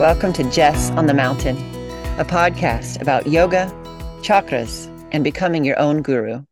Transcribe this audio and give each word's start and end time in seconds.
Welcome 0.00 0.32
to 0.32 0.50
Jess 0.50 0.90
on 0.92 1.04
the 1.04 1.12
Mountain, 1.12 1.58
a 2.18 2.24
podcast 2.24 3.02
about 3.02 3.26
yoga, 3.26 3.66
chakras, 4.22 4.86
and 5.12 5.22
becoming 5.22 5.62
your 5.62 5.78
own 5.78 6.00
guru. 6.00 6.42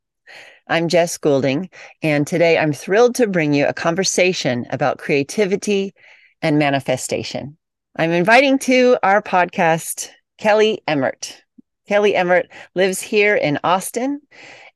I'm 0.66 0.86
Jess 0.86 1.16
Goulding, 1.16 1.70
and 2.02 2.26
today 2.26 2.58
I'm 2.58 2.74
thrilled 2.74 3.14
to 3.14 3.26
bring 3.26 3.54
you 3.54 3.66
a 3.66 3.72
conversation 3.72 4.66
about 4.68 4.98
creativity 4.98 5.94
and 6.42 6.58
manifestation. 6.58 7.56
I'm 7.96 8.10
inviting 8.10 8.58
to 8.58 8.98
our 9.02 9.22
podcast 9.22 10.10
Kelly 10.36 10.82
Emmert. 10.86 11.42
Kelly 11.88 12.14
Emmert 12.14 12.48
lives 12.74 13.00
here 13.00 13.34
in 13.34 13.58
Austin. 13.64 14.20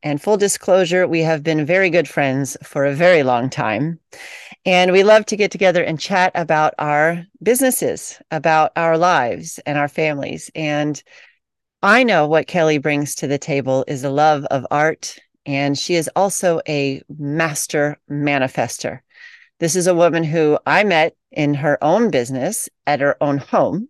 And 0.02 0.20
full 0.20 0.38
disclosure, 0.38 1.06
we 1.06 1.20
have 1.20 1.42
been 1.42 1.66
very 1.66 1.90
good 1.90 2.08
friends 2.08 2.56
for 2.62 2.86
a 2.86 2.94
very 2.94 3.22
long 3.22 3.50
time. 3.50 4.00
And 4.64 4.92
we 4.92 5.02
love 5.02 5.26
to 5.26 5.36
get 5.36 5.50
together 5.50 5.82
and 5.82 5.98
chat 5.98 6.30
about 6.36 6.74
our 6.78 7.26
businesses, 7.42 8.20
about 8.30 8.70
our 8.76 8.96
lives 8.96 9.58
and 9.66 9.76
our 9.76 9.88
families. 9.88 10.50
And 10.54 11.02
I 11.82 12.04
know 12.04 12.28
what 12.28 12.46
Kelly 12.46 12.78
brings 12.78 13.16
to 13.16 13.26
the 13.26 13.38
table 13.38 13.84
is 13.88 14.04
a 14.04 14.10
love 14.10 14.44
of 14.46 14.64
art, 14.70 15.18
and 15.44 15.76
she 15.76 15.96
is 15.96 16.08
also 16.14 16.60
a 16.68 17.02
master 17.18 17.98
manifester. 18.08 19.00
This 19.58 19.74
is 19.74 19.88
a 19.88 19.94
woman 19.94 20.22
who 20.22 20.58
I 20.64 20.84
met 20.84 21.16
in 21.32 21.54
her 21.54 21.82
own 21.82 22.12
business 22.12 22.68
at 22.86 23.00
her 23.00 23.16
own 23.20 23.38
home, 23.38 23.88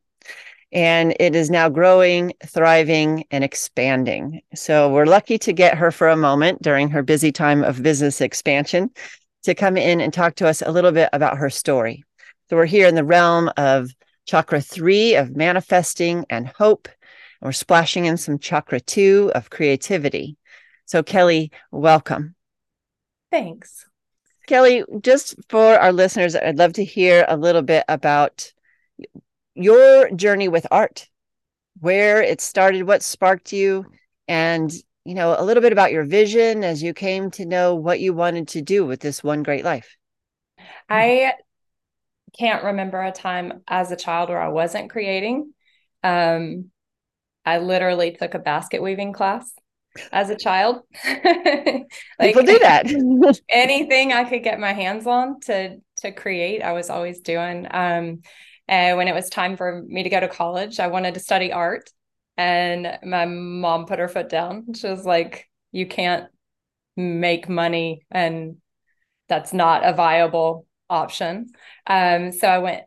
and 0.72 1.14
it 1.20 1.36
is 1.36 1.50
now 1.50 1.68
growing, 1.68 2.32
thriving, 2.46 3.24
and 3.30 3.44
expanding. 3.44 4.40
So 4.54 4.90
we're 4.90 5.04
lucky 5.04 5.36
to 5.40 5.52
get 5.52 5.76
her 5.76 5.90
for 5.90 6.08
a 6.08 6.16
moment 6.16 6.62
during 6.62 6.88
her 6.90 7.02
busy 7.02 7.30
time 7.30 7.62
of 7.62 7.82
business 7.82 8.22
expansion 8.22 8.90
to 9.42 9.54
come 9.54 9.76
in 9.76 10.00
and 10.00 10.12
talk 10.12 10.36
to 10.36 10.48
us 10.48 10.62
a 10.62 10.70
little 10.70 10.92
bit 10.92 11.08
about 11.12 11.38
her 11.38 11.50
story. 11.50 12.04
So 12.48 12.56
we're 12.56 12.66
here 12.66 12.86
in 12.86 12.94
the 12.94 13.04
realm 13.04 13.50
of 13.56 13.90
chakra 14.26 14.60
three 14.60 15.14
of 15.14 15.36
manifesting 15.36 16.24
and 16.30 16.46
hope. 16.46 16.86
And 16.88 17.48
we're 17.48 17.52
splashing 17.52 18.04
in 18.04 18.16
some 18.16 18.38
chakra 18.38 18.80
two 18.80 19.32
of 19.34 19.50
creativity. 19.50 20.36
So, 20.84 21.02
Kelly, 21.02 21.50
welcome. 21.70 22.34
Thanks. 23.30 23.86
Kelly, 24.46 24.84
just 25.00 25.36
for 25.48 25.78
our 25.78 25.92
listeners, 25.92 26.36
I'd 26.36 26.58
love 26.58 26.74
to 26.74 26.84
hear 26.84 27.24
a 27.28 27.36
little 27.36 27.62
bit 27.62 27.84
about 27.88 28.52
your 29.54 30.10
journey 30.10 30.48
with 30.48 30.66
art, 30.70 31.08
where 31.80 32.22
it 32.22 32.40
started, 32.40 32.82
what 32.82 33.02
sparked 33.02 33.52
you, 33.52 33.86
and 34.28 34.72
you 35.04 35.14
know, 35.14 35.34
a 35.36 35.44
little 35.44 35.62
bit 35.62 35.72
about 35.72 35.92
your 35.92 36.04
vision 36.04 36.62
as 36.62 36.82
you 36.82 36.94
came 36.94 37.30
to 37.32 37.44
know 37.44 37.74
what 37.74 38.00
you 38.00 38.14
wanted 38.14 38.48
to 38.48 38.62
do 38.62 38.84
with 38.86 39.00
this 39.00 39.22
one 39.22 39.42
great 39.42 39.64
life. 39.64 39.96
I 40.88 41.34
can't 42.38 42.64
remember 42.64 43.02
a 43.02 43.12
time 43.12 43.62
as 43.68 43.90
a 43.90 43.96
child 43.96 44.28
where 44.28 44.40
I 44.40 44.48
wasn't 44.48 44.90
creating. 44.90 45.52
Um, 46.02 46.70
I 47.44 47.58
literally 47.58 48.12
took 48.12 48.34
a 48.34 48.38
basket 48.38 48.82
weaving 48.82 49.12
class 49.12 49.50
as 50.12 50.30
a 50.30 50.36
child. 50.36 50.82
like, 51.04 51.86
People 52.20 52.44
do 52.44 52.58
that. 52.60 52.86
anything 53.48 54.12
I 54.12 54.24
could 54.24 54.42
get 54.42 54.60
my 54.60 54.72
hands 54.72 55.06
on 55.06 55.40
to 55.40 55.78
to 55.98 56.12
create, 56.12 56.62
I 56.62 56.72
was 56.72 56.90
always 56.90 57.20
doing. 57.20 57.66
Um, 57.70 58.22
and 58.68 58.96
when 58.96 59.08
it 59.08 59.14
was 59.14 59.28
time 59.28 59.56
for 59.56 59.82
me 59.86 60.02
to 60.02 60.08
go 60.08 60.20
to 60.20 60.28
college, 60.28 60.80
I 60.80 60.88
wanted 60.88 61.14
to 61.14 61.20
study 61.20 61.52
art. 61.52 61.90
And 62.36 62.98
my 63.04 63.26
mom 63.26 63.86
put 63.86 63.98
her 63.98 64.08
foot 64.08 64.28
down. 64.28 64.74
She 64.74 64.88
was 64.88 65.04
like, 65.04 65.48
You 65.70 65.86
can't 65.86 66.28
make 66.96 67.48
money, 67.48 68.04
and 68.10 68.56
that's 69.28 69.52
not 69.52 69.84
a 69.84 69.92
viable 69.92 70.66
option. 70.88 71.48
Um, 71.86 72.32
so 72.32 72.48
I 72.48 72.58
went 72.58 72.82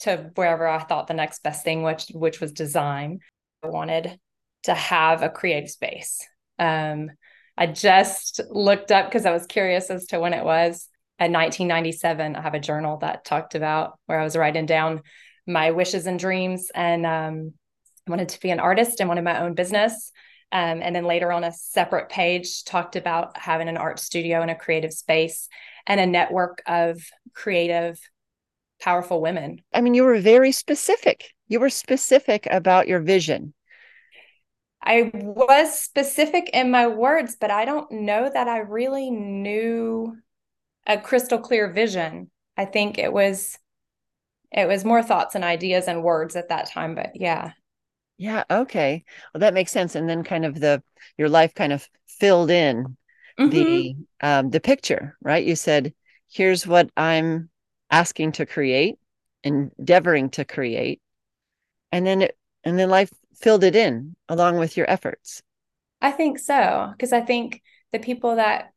to 0.00 0.30
wherever 0.34 0.66
I 0.66 0.78
thought 0.78 1.06
the 1.06 1.14
next 1.14 1.42
best 1.42 1.64
thing, 1.64 1.82
which 1.82 2.06
which 2.14 2.40
was 2.40 2.52
design. 2.52 3.20
I 3.62 3.68
wanted 3.68 4.18
to 4.64 4.74
have 4.74 5.22
a 5.22 5.28
creative 5.28 5.70
space. 5.70 6.26
Um, 6.58 7.10
I 7.56 7.66
just 7.66 8.40
looked 8.48 8.90
up 8.90 9.06
because 9.06 9.26
I 9.26 9.32
was 9.32 9.46
curious 9.46 9.90
as 9.90 10.06
to 10.06 10.20
when 10.20 10.34
it 10.34 10.44
was. 10.44 10.88
In 11.18 11.32
1997, 11.32 12.34
I 12.34 12.40
have 12.40 12.54
a 12.54 12.60
journal 12.60 12.96
that 12.98 13.26
talked 13.26 13.54
about 13.54 13.98
where 14.06 14.18
I 14.18 14.24
was 14.24 14.36
writing 14.36 14.64
down 14.64 15.02
my 15.46 15.72
wishes 15.72 16.06
and 16.06 16.18
dreams, 16.18 16.70
and 16.74 17.04
um, 17.04 17.52
wanted 18.10 18.30
to 18.30 18.40
be 18.40 18.50
an 18.50 18.60
artist 18.60 19.00
and 19.00 19.08
wanted 19.08 19.24
my 19.24 19.40
own 19.40 19.54
business. 19.54 20.12
Um, 20.52 20.82
and 20.82 20.94
then 20.96 21.04
later 21.04 21.30
on 21.30 21.44
a 21.44 21.52
separate 21.52 22.08
page 22.08 22.64
talked 22.64 22.96
about 22.96 23.36
having 23.36 23.68
an 23.68 23.76
art 23.76 24.00
studio 24.00 24.42
and 24.42 24.50
a 24.50 24.56
creative 24.56 24.92
space 24.92 25.48
and 25.86 26.00
a 26.00 26.06
network 26.06 26.62
of 26.66 27.00
creative, 27.34 28.00
powerful 28.80 29.20
women. 29.20 29.62
I 29.72 29.80
mean, 29.80 29.94
you 29.94 30.02
were 30.02 30.18
very 30.18 30.52
specific. 30.52 31.32
You 31.48 31.60
were 31.60 31.70
specific 31.70 32.48
about 32.50 32.88
your 32.88 33.00
vision. 33.00 33.54
I 34.82 35.10
was 35.14 35.78
specific 35.78 36.50
in 36.52 36.70
my 36.70 36.86
words, 36.86 37.36
but 37.40 37.50
I 37.50 37.64
don't 37.64 37.90
know 37.92 38.30
that 38.32 38.48
I 38.48 38.58
really 38.58 39.10
knew 39.10 40.16
a 40.86 40.98
crystal 40.98 41.38
clear 41.38 41.70
vision. 41.70 42.30
I 42.56 42.64
think 42.64 42.98
it 42.98 43.12
was 43.12 43.58
it 44.52 44.66
was 44.66 44.84
more 44.84 45.02
thoughts 45.02 45.34
and 45.34 45.44
ideas 45.44 45.86
and 45.86 46.02
words 46.02 46.34
at 46.34 46.48
that 46.48 46.70
time, 46.70 46.94
but 46.94 47.10
yeah. 47.14 47.52
Yeah. 48.20 48.44
Okay. 48.50 49.02
Well, 49.32 49.40
that 49.40 49.54
makes 49.54 49.72
sense. 49.72 49.94
And 49.94 50.06
then 50.06 50.24
kind 50.24 50.44
of 50.44 50.60
the 50.60 50.82
your 51.16 51.30
life 51.30 51.54
kind 51.54 51.72
of 51.72 51.88
filled 52.06 52.50
in 52.50 52.98
mm-hmm. 53.38 53.48
the 53.48 53.96
um 54.20 54.50
the 54.50 54.60
picture, 54.60 55.16
right? 55.22 55.42
You 55.42 55.56
said, 55.56 55.94
here's 56.30 56.66
what 56.66 56.90
I'm 56.98 57.48
asking 57.90 58.32
to 58.32 58.44
create, 58.44 58.98
endeavoring 59.42 60.28
to 60.32 60.44
create. 60.44 61.00
And 61.92 62.06
then 62.06 62.20
it 62.20 62.36
and 62.62 62.78
then 62.78 62.90
life 62.90 63.10
filled 63.36 63.64
it 63.64 63.74
in 63.74 64.14
along 64.28 64.58
with 64.58 64.76
your 64.76 64.88
efforts. 64.90 65.40
I 66.02 66.10
think 66.10 66.38
so. 66.38 66.90
Because 66.92 67.14
I 67.14 67.22
think 67.22 67.62
the 67.90 68.00
people 68.00 68.36
that 68.36 68.72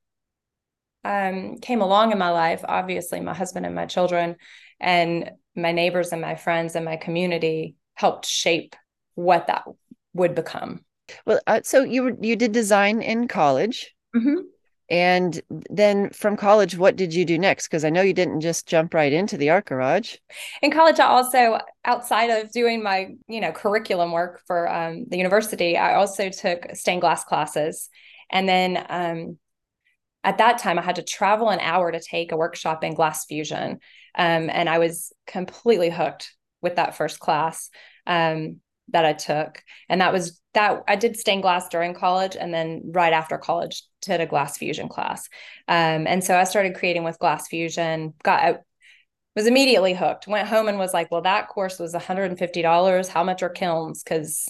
um, 1.04 1.58
came 1.58 1.82
along 1.82 2.14
in 2.14 2.18
my 2.18 2.30
life, 2.30 2.64
obviously 2.66 3.20
my 3.20 3.34
husband 3.34 3.66
and 3.66 3.76
my 3.76 3.88
children, 3.88 4.38
and 4.80 5.32
my 5.54 5.74
neighbors 5.74 6.14
and 6.14 6.22
my 6.22 6.36
friends 6.36 6.78
and 6.78 6.86
my 6.86 6.96
community 6.96 7.76
helped 7.96 8.26
shape 8.26 8.78
what 9.16 9.48
that 9.48 9.64
would 10.14 10.36
become. 10.36 10.84
Well, 11.26 11.40
uh, 11.48 11.62
so 11.64 11.84
you 11.84 12.18
you 12.22 12.36
did 12.36 12.52
design 12.52 13.02
in 13.02 13.28
college. 13.28 13.94
Mm-hmm. 14.16 14.42
And 14.90 15.42
then 15.70 16.10
from 16.12 16.38
college, 16.38 16.78
what 16.78 16.96
did 16.96 17.14
you 17.14 17.26
do 17.26 17.38
next? 17.38 17.68
Because 17.68 17.86
I 17.86 17.90
know 17.90 18.02
you 18.02 18.14
didn't 18.14 18.42
just 18.42 18.68
jump 18.68 18.94
right 18.94 19.12
into 19.12 19.38
the 19.38 19.50
art 19.50 19.66
garage. 19.66 20.18
In 20.62 20.72
college, 20.72 21.00
I 21.00 21.08
also, 21.08 21.60
outside 21.86 22.30
of 22.30 22.52
doing 22.52 22.84
my, 22.84 23.16
you 23.28 23.42
know, 23.42 23.52
curriculum 23.52 24.12
work 24.12 24.42
for 24.46 24.72
um, 24.72 25.06
the 25.08 25.18
university, 25.18 25.78
I 25.78 25.96
also 25.96 26.30
took 26.30 26.76
stained 26.76 27.02
glass 27.02 27.24
classes. 27.24 27.90
And 28.30 28.48
then 28.48 28.86
um, 28.90 29.40
at 30.24 30.38
that 30.38 30.60
time, 30.60 30.78
I 30.78 30.84
had 30.84 30.98
to 30.98 31.04
travel 31.04 31.50
an 31.50 31.60
hour 31.60 31.92
to 31.92 32.00
take 32.00 32.32
a 32.32 32.38
workshop 32.38 32.84
in 32.84 32.94
glass 32.94 33.26
fusion. 33.26 33.80
Um, 34.16 34.50
and 34.50 34.70
I 34.70 34.80
was 34.80 35.12
completely 35.26 35.90
hooked 35.90 36.32
with 36.62 36.76
that 36.76 36.96
first 36.96 37.20
class. 37.20 37.70
Um, 38.06 38.60
that 38.90 39.06
I 39.06 39.14
took. 39.14 39.64
And 39.90 40.02
that 40.02 40.14
was 40.14 40.40
that 40.54 40.84
I 40.88 40.96
did 40.96 41.18
stained 41.18 41.42
glass 41.42 41.68
during 41.70 41.94
college 41.94 42.36
and 42.40 42.54
then 42.54 42.84
right 42.86 43.14
after 43.14 43.38
college 43.38 43.84
did 44.02 44.22
a 44.22 44.26
glass 44.26 44.58
fusion 44.58 44.88
class. 44.88 45.28
Um, 45.68 46.06
and 46.06 46.24
so 46.24 46.38
I 46.38 46.44
started 46.44 46.76
creating 46.76 47.04
with 47.04 47.20
glass 47.20 47.48
fusion, 47.48 48.14
got 48.24 48.44
I 48.44 48.58
was 49.36 49.48
immediately 49.48 49.94
hooked. 49.94 50.28
Went 50.28 50.48
home 50.48 50.68
and 50.68 50.78
was 50.78 50.94
like, 50.94 51.10
well, 51.10 51.22
that 51.22 51.48
course 51.48 51.80
was 51.80 51.94
$150. 51.94 53.08
How 53.08 53.24
much 53.24 53.42
are 53.42 53.50
kilns? 53.50 54.04
Because 54.04 54.48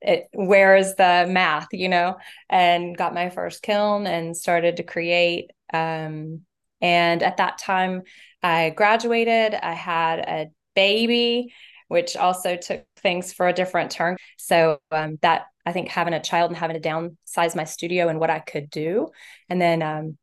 it 0.00 0.28
where 0.32 0.76
is 0.76 0.94
the 0.96 1.26
math, 1.28 1.68
you 1.72 1.88
know? 1.88 2.16
And 2.48 2.96
got 2.96 3.14
my 3.14 3.30
first 3.30 3.62
kiln 3.62 4.06
and 4.06 4.36
started 4.36 4.76
to 4.78 4.82
create. 4.82 5.50
Um, 5.72 6.42
and 6.80 7.22
at 7.22 7.36
that 7.38 7.58
time, 7.58 8.02
I 8.42 8.70
graduated. 8.70 9.54
I 9.54 9.72
had 9.72 10.20
a 10.20 10.50
baby 10.74 11.52
which 11.88 12.16
also 12.16 12.56
took 12.56 12.84
things 12.96 13.32
for 13.32 13.48
a 13.48 13.52
different 13.52 13.90
turn. 13.90 14.16
So 14.36 14.78
um, 14.90 15.18
that 15.22 15.46
I 15.66 15.72
think 15.72 15.88
having 15.88 16.14
a 16.14 16.22
child 16.22 16.50
and 16.50 16.56
having 16.56 16.80
to 16.80 16.88
downsize 16.88 17.56
my 17.56 17.64
studio 17.64 18.08
and 18.08 18.20
what 18.20 18.30
I 18.30 18.38
could 18.38 18.70
do. 18.70 19.08
And 19.48 19.60
then, 19.60 19.82
um, 19.82 20.16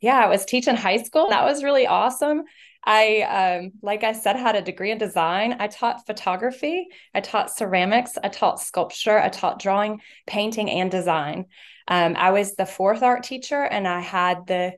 yeah, 0.00 0.16
I 0.16 0.28
was 0.28 0.44
teaching 0.44 0.76
high 0.76 1.02
school. 1.02 1.28
That 1.30 1.44
was 1.44 1.64
really 1.64 1.86
awesome. 1.86 2.44
I, 2.84 3.60
um, 3.60 3.72
like 3.82 4.04
I 4.04 4.12
said, 4.12 4.36
had 4.36 4.56
a 4.56 4.62
degree 4.62 4.90
in 4.92 4.98
design. 4.98 5.56
I 5.58 5.66
taught 5.66 6.06
photography, 6.06 6.86
I 7.12 7.20
taught 7.20 7.54
ceramics, 7.54 8.16
I 8.22 8.28
taught 8.28 8.60
sculpture, 8.60 9.18
I 9.18 9.28
taught 9.28 9.60
drawing, 9.60 10.00
painting, 10.26 10.70
and 10.70 10.90
design. 10.90 11.46
Um, 11.86 12.14
I 12.16 12.30
was 12.30 12.54
the 12.54 12.64
fourth 12.64 13.02
art 13.02 13.24
teacher, 13.24 13.62
and 13.62 13.86
I 13.86 14.00
had 14.00 14.46
the 14.46 14.72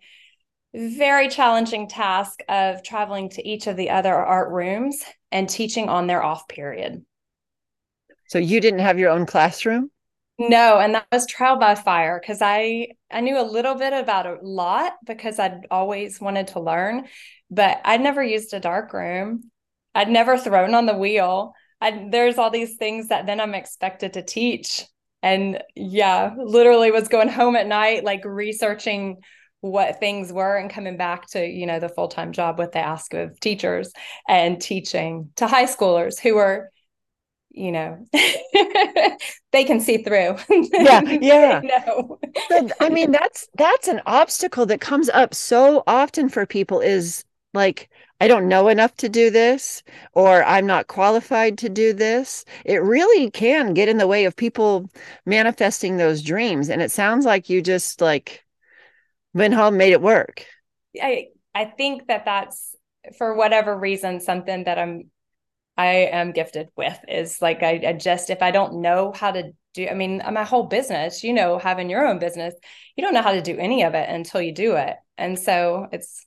very 0.74 1.28
challenging 1.28 1.88
task 1.88 2.40
of 2.48 2.82
traveling 2.82 3.28
to 3.30 3.46
each 3.46 3.66
of 3.66 3.76
the 3.76 3.90
other 3.90 4.14
art 4.14 4.50
rooms 4.50 5.02
and 5.32 5.48
teaching 5.48 5.88
on 5.88 6.06
their 6.06 6.22
off 6.22 6.46
period. 6.48 7.04
So 8.28 8.38
you 8.38 8.60
didn't 8.60 8.80
have 8.80 8.98
your 8.98 9.10
own 9.10 9.26
classroom? 9.26 9.90
No, 10.38 10.78
and 10.78 10.94
that 10.94 11.06
was 11.12 11.26
trial 11.26 11.58
by 11.58 11.74
fire 11.74 12.18
because 12.18 12.40
I 12.40 12.88
I 13.10 13.20
knew 13.20 13.38
a 13.38 13.42
little 13.42 13.74
bit 13.74 13.92
about 13.92 14.26
a 14.26 14.38
lot 14.40 14.94
because 15.04 15.38
I'd 15.38 15.66
always 15.70 16.20
wanted 16.20 16.46
to 16.48 16.60
learn, 16.60 17.08
but 17.50 17.80
I'd 17.84 18.00
never 18.00 18.22
used 18.22 18.54
a 18.54 18.60
dark 18.60 18.92
room. 18.94 19.50
I'd 19.94 20.08
never 20.08 20.38
thrown 20.38 20.74
on 20.74 20.86
the 20.86 20.96
wheel. 20.96 21.52
I, 21.80 22.08
there's 22.10 22.38
all 22.38 22.50
these 22.50 22.76
things 22.76 23.08
that 23.08 23.26
then 23.26 23.40
I'm 23.40 23.54
expected 23.54 24.14
to 24.14 24.22
teach. 24.22 24.86
And 25.22 25.62
yeah, 25.74 26.34
literally 26.38 26.90
was 26.90 27.08
going 27.08 27.28
home 27.28 27.56
at 27.56 27.66
night, 27.66 28.04
like 28.04 28.24
researching 28.24 29.18
what 29.60 30.00
things 30.00 30.32
were 30.32 30.56
and 30.56 30.70
coming 30.70 30.96
back 30.96 31.26
to, 31.28 31.46
you 31.46 31.66
know, 31.66 31.78
the 31.78 31.88
full 31.88 32.08
time 32.08 32.32
job, 32.32 32.58
what 32.58 32.72
they 32.72 32.80
ask 32.80 33.12
of 33.14 33.38
teachers 33.40 33.92
and 34.28 34.60
teaching 34.60 35.30
to 35.36 35.46
high 35.46 35.66
schoolers 35.66 36.18
who 36.18 36.36
are 36.36 36.70
you 37.52 37.72
know 37.72 37.98
they 39.52 39.64
can 39.64 39.80
see 39.80 40.02
through. 40.02 40.36
Yeah 40.72 41.00
yeah. 41.20 41.60
no 41.64 42.18
i 42.80 42.88
mean 42.88 43.10
that's 43.10 43.48
that's 43.56 43.88
an 43.88 44.00
obstacle 44.06 44.66
that 44.66 44.80
comes 44.80 45.08
up 45.08 45.34
so 45.34 45.82
often 45.86 46.28
for 46.28 46.46
people 46.46 46.80
is 46.80 47.24
like 47.52 47.90
i 48.20 48.28
don't 48.28 48.48
know 48.48 48.68
enough 48.68 48.94
to 48.96 49.08
do 49.08 49.30
this 49.30 49.82
or 50.12 50.44
i'm 50.44 50.66
not 50.66 50.86
qualified 50.86 51.58
to 51.58 51.68
do 51.68 51.92
this. 51.92 52.44
It 52.64 52.82
really 52.82 53.30
can 53.30 53.74
get 53.74 53.88
in 53.88 53.98
the 53.98 54.06
way 54.06 54.24
of 54.24 54.36
people 54.36 54.88
manifesting 55.26 55.96
those 55.96 56.22
dreams. 56.22 56.68
And 56.68 56.80
it 56.82 56.90
sounds 56.90 57.24
like 57.24 57.50
you 57.50 57.62
just 57.62 58.00
like 58.00 58.44
went 59.34 59.54
home 59.54 59.76
made 59.76 59.92
it 59.92 60.02
work. 60.02 60.46
I 61.00 61.28
i 61.54 61.64
think 61.64 62.06
that 62.08 62.24
that's 62.24 62.74
for 63.16 63.34
whatever 63.34 63.76
reason 63.76 64.20
something 64.20 64.64
that 64.64 64.78
i'm 64.78 65.10
I 65.80 66.10
am 66.12 66.32
gifted 66.32 66.68
with 66.76 66.98
is 67.08 67.40
like 67.40 67.62
I, 67.62 67.80
I, 67.86 67.92
just 67.94 68.28
if 68.28 68.42
I 68.42 68.50
don't 68.50 68.82
know 68.82 69.12
how 69.14 69.30
to 69.32 69.52
do 69.72 69.88
I 69.88 69.94
mean 69.94 70.22
my 70.30 70.44
whole 70.44 70.64
business 70.64 71.24
you 71.24 71.32
know 71.32 71.58
having 71.58 71.88
your 71.88 72.06
own 72.06 72.18
business 72.18 72.54
you 72.96 73.02
don't 73.02 73.14
know 73.14 73.22
how 73.22 73.32
to 73.32 73.40
do 73.40 73.56
any 73.56 73.82
of 73.84 73.94
it 73.94 74.06
until 74.08 74.42
you 74.42 74.52
do 74.52 74.76
it. 74.76 74.96
And 75.16 75.38
so 75.38 75.88
it's 75.90 76.26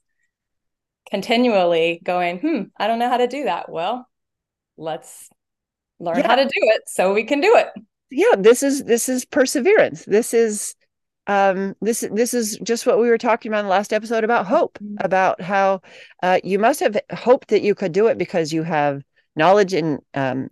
continually 1.12 2.02
going 2.04 2.40
hmm 2.40 2.62
I 2.78 2.88
don't 2.88 2.98
know 2.98 3.10
how 3.10 3.18
to 3.18 3.28
do 3.28 3.44
that. 3.44 3.70
Well 3.70 4.08
let's 4.76 5.30
learn 6.00 6.18
yeah. 6.18 6.28
how 6.28 6.36
to 6.36 6.46
do 6.46 6.52
it 6.56 6.82
so 6.88 7.14
we 7.14 7.24
can 7.24 7.40
do 7.40 7.56
it. 7.58 7.68
Yeah 8.10 8.36
this 8.38 8.64
is 8.64 8.84
this 8.86 9.08
is 9.08 9.24
perseverance. 9.24 10.04
This 10.06 10.34
is 10.34 10.74
um 11.28 11.76
this 11.82 12.06
this 12.12 12.34
is 12.34 12.58
just 12.64 12.86
what 12.86 13.00
we 13.00 13.08
were 13.08 13.18
talking 13.18 13.50
about 13.50 13.60
in 13.60 13.66
the 13.66 13.72
last 13.72 13.94
episode 13.94 14.24
about 14.24 14.46
hope 14.46 14.78
mm-hmm. 14.84 14.96
about 15.00 15.40
how 15.40 15.82
uh, 16.22 16.40
you 16.44 16.60
must 16.60 16.80
have 16.82 16.98
hoped 17.14 17.48
that 17.50 17.62
you 17.62 17.74
could 17.74 17.94
do 17.94 18.08
it 18.08 18.18
because 18.18 18.52
you 18.52 18.64
have 18.64 19.04
knowledge 19.36 19.74
and 19.74 20.00
um, 20.14 20.50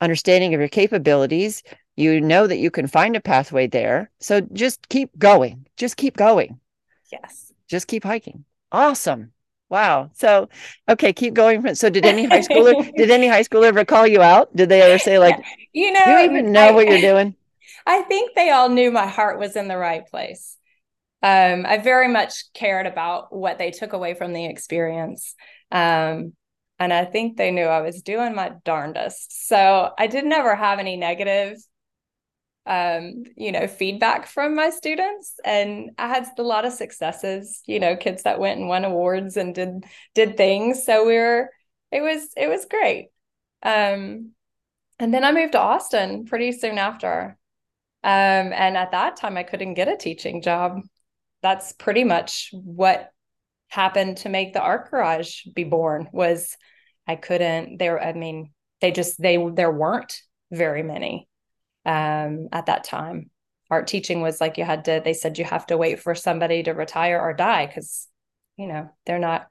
understanding 0.00 0.54
of 0.54 0.60
your 0.60 0.68
capabilities, 0.68 1.62
you 1.96 2.20
know 2.20 2.46
that 2.46 2.58
you 2.58 2.70
can 2.70 2.86
find 2.86 3.16
a 3.16 3.20
pathway 3.20 3.66
there. 3.66 4.10
So 4.20 4.40
just 4.40 4.88
keep 4.88 5.16
going. 5.18 5.66
Just 5.76 5.96
keep 5.96 6.16
going. 6.16 6.60
Yes. 7.12 7.52
Just 7.68 7.86
keep 7.86 8.04
hiking. 8.04 8.44
Awesome. 8.72 9.32
Wow. 9.68 10.10
So, 10.14 10.48
okay, 10.88 11.12
keep 11.12 11.34
going. 11.34 11.74
So, 11.76 11.90
did 11.90 12.04
any 12.04 12.24
high 12.24 12.40
schooler 12.40 12.92
did 12.96 13.10
any 13.10 13.28
high 13.28 13.42
schooler 13.42 13.66
ever 13.66 13.84
call 13.84 14.06
you 14.06 14.20
out? 14.20 14.54
Did 14.56 14.68
they 14.68 14.82
ever 14.82 14.98
say 14.98 15.20
like, 15.20 15.36
you 15.72 15.92
know, 15.92 16.00
you 16.06 16.18
even 16.24 16.50
know 16.50 16.68
I, 16.68 16.70
what 16.72 16.88
you're 16.88 17.00
doing? 17.00 17.36
I 17.86 18.02
think 18.02 18.34
they 18.34 18.50
all 18.50 18.68
knew 18.68 18.90
my 18.90 19.06
heart 19.06 19.38
was 19.38 19.56
in 19.56 19.68
the 19.68 19.76
right 19.76 20.06
place. 20.06 20.56
Um, 21.22 21.66
I 21.66 21.78
very 21.78 22.08
much 22.08 22.52
cared 22.54 22.86
about 22.86 23.34
what 23.34 23.58
they 23.58 23.70
took 23.70 23.92
away 23.92 24.14
from 24.14 24.32
the 24.32 24.46
experience. 24.46 25.34
Um, 25.70 26.32
and 26.78 26.92
I 26.92 27.04
think 27.04 27.36
they 27.36 27.50
knew 27.50 27.64
I 27.64 27.82
was 27.82 28.02
doing 28.02 28.34
my 28.34 28.52
darndest. 28.64 29.46
So 29.46 29.90
I 29.98 30.06
did 30.06 30.24
never 30.24 30.54
have 30.54 30.78
any 30.78 30.96
negative 30.96 31.58
um, 32.66 33.24
you 33.36 33.52
know, 33.52 33.66
feedback 33.66 34.26
from 34.26 34.54
my 34.54 34.70
students. 34.70 35.34
And 35.44 35.90
I 35.98 36.08
had 36.08 36.26
a 36.38 36.42
lot 36.42 36.64
of 36.64 36.72
successes, 36.72 37.62
you 37.66 37.80
know, 37.80 37.96
kids 37.96 38.22
that 38.22 38.38
went 38.38 38.60
and 38.60 38.68
won 38.68 38.84
awards 38.84 39.36
and 39.36 39.54
did 39.54 39.84
did 40.14 40.36
things. 40.36 40.84
So 40.84 41.06
we 41.06 41.16
were 41.16 41.50
it 41.90 42.00
was 42.00 42.28
it 42.36 42.48
was 42.48 42.66
great. 42.66 43.08
Um 43.62 44.32
and 44.98 45.14
then 45.14 45.24
I 45.24 45.32
moved 45.32 45.52
to 45.52 45.60
Austin 45.60 46.26
pretty 46.26 46.52
soon 46.52 46.78
after. 46.78 47.38
Um, 48.02 48.52
and 48.52 48.76
at 48.76 48.92
that 48.92 49.16
time 49.16 49.36
I 49.36 49.42
couldn't 49.42 49.74
get 49.74 49.88
a 49.88 49.96
teaching 49.96 50.40
job. 50.42 50.80
That's 51.42 51.72
pretty 51.72 52.04
much 52.04 52.50
what 52.52 53.10
happened 53.68 54.18
to 54.18 54.28
make 54.28 54.52
the 54.52 54.60
art 54.60 54.90
garage 54.90 55.44
be 55.54 55.64
born 55.64 56.08
was 56.12 56.56
I 57.06 57.16
couldn't 57.16 57.78
there 57.78 58.02
I 58.02 58.12
mean 58.12 58.52
they 58.80 58.90
just 58.90 59.20
they 59.20 59.36
there 59.54 59.70
weren't 59.70 60.20
very 60.50 60.82
many 60.82 61.28
um 61.84 62.48
at 62.52 62.66
that 62.66 62.84
time. 62.84 63.30
Art 63.70 63.86
teaching 63.86 64.22
was 64.22 64.40
like 64.40 64.58
you 64.58 64.64
had 64.64 64.86
to 64.86 65.00
they 65.04 65.12
said 65.12 65.38
you 65.38 65.44
have 65.44 65.66
to 65.66 65.76
wait 65.76 66.00
for 66.00 66.14
somebody 66.14 66.62
to 66.64 66.72
retire 66.72 67.20
or 67.20 67.32
die 67.34 67.66
cuz 67.72 68.08
you 68.56 68.66
know 68.66 68.90
they're 69.06 69.18
not 69.18 69.46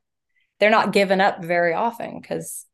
they're 0.60 0.70
not 0.70 0.92
given 0.92 1.22
up 1.22 1.44
very 1.44 1.74
often 1.74 2.22
cuz 2.22 2.66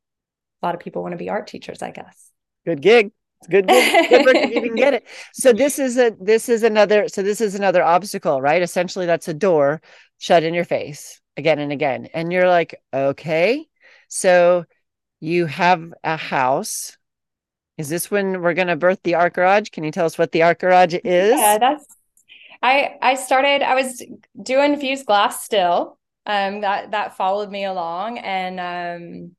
a 0.62 0.66
lot 0.66 0.74
of 0.74 0.82
people 0.82 1.04
want 1.04 1.12
to 1.12 1.18
be 1.18 1.30
art 1.30 1.48
teachers 1.48 1.82
I 1.82 1.92
guess. 1.92 2.32
Good 2.66 2.82
gig 2.82 3.12
good 3.50 3.68
good, 3.68 4.10
good 4.10 4.26
work 4.26 4.36
if 4.36 4.52
you 4.52 4.62
can 4.62 4.76
get 4.76 4.94
it 4.94 5.06
so 5.34 5.54
this 5.54 5.78
is 5.78 5.98
a 5.98 6.16
this 6.20 6.50
is 6.50 6.64
another 6.64 7.08
so 7.08 7.22
this 7.22 7.42
is 7.42 7.54
another 7.56 7.84
obstacle 7.84 8.42
right 8.42 8.62
essentially 8.62 9.06
that's 9.06 9.28
a 9.28 9.34
door 9.34 9.82
shut 10.18 10.44
in 10.44 10.54
your 10.54 10.66
face 10.66 11.22
again 11.38 11.60
and 11.60 11.72
again. 11.72 12.08
And 12.14 12.32
you're 12.32 12.48
like, 12.48 12.82
okay, 12.94 13.68
so 14.08 14.66
you 15.20 15.46
have 15.46 15.94
a 16.04 16.18
house. 16.18 16.98
Is 17.78 17.90
this 17.90 18.10
when 18.10 18.42
we're 18.42 18.54
going 18.54 18.70
to 18.70 18.76
birth 18.76 19.00
the 19.04 19.16
art 19.16 19.34
garage? 19.34 19.70
Can 19.70 19.84
you 19.84 19.92
tell 19.92 20.06
us 20.06 20.18
what 20.18 20.32
the 20.32 20.44
art 20.44 20.60
garage 20.60 20.96
is? 21.04 21.38
Yeah, 21.38 21.58
that's. 21.58 21.86
I 22.64 22.96
I 23.02 23.16
started. 23.16 23.62
I 23.62 23.76
was 23.76 24.02
doing 24.42 24.78
fused 24.78 25.06
glass 25.06 25.44
still. 25.44 26.00
Um, 26.26 26.62
that 26.62 26.92
that 26.92 27.18
followed 27.18 27.52
me 27.52 27.66
along, 27.66 28.18
and 28.18 28.60
um, 28.60 29.36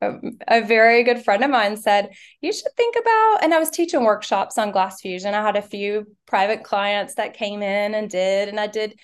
a, 0.00 0.62
very 0.62 1.02
good 1.02 1.24
friend 1.24 1.42
of 1.42 1.50
mine 1.50 1.76
said 1.76 2.10
you 2.40 2.52
should 2.52 2.72
think 2.76 2.96
about. 2.96 3.38
And 3.42 3.52
I 3.52 3.58
was 3.58 3.70
teaching 3.70 4.04
workshops 4.04 4.58
on 4.58 4.70
glass 4.70 5.00
fusion. 5.00 5.34
I 5.34 5.42
had 5.42 5.56
a 5.56 5.62
few 5.62 6.06
private 6.26 6.64
clients 6.64 7.14
that 7.14 7.34
came 7.34 7.62
in 7.62 7.94
and 7.94 8.08
did, 8.08 8.48
and 8.48 8.60
I 8.60 8.66
did 8.66 8.98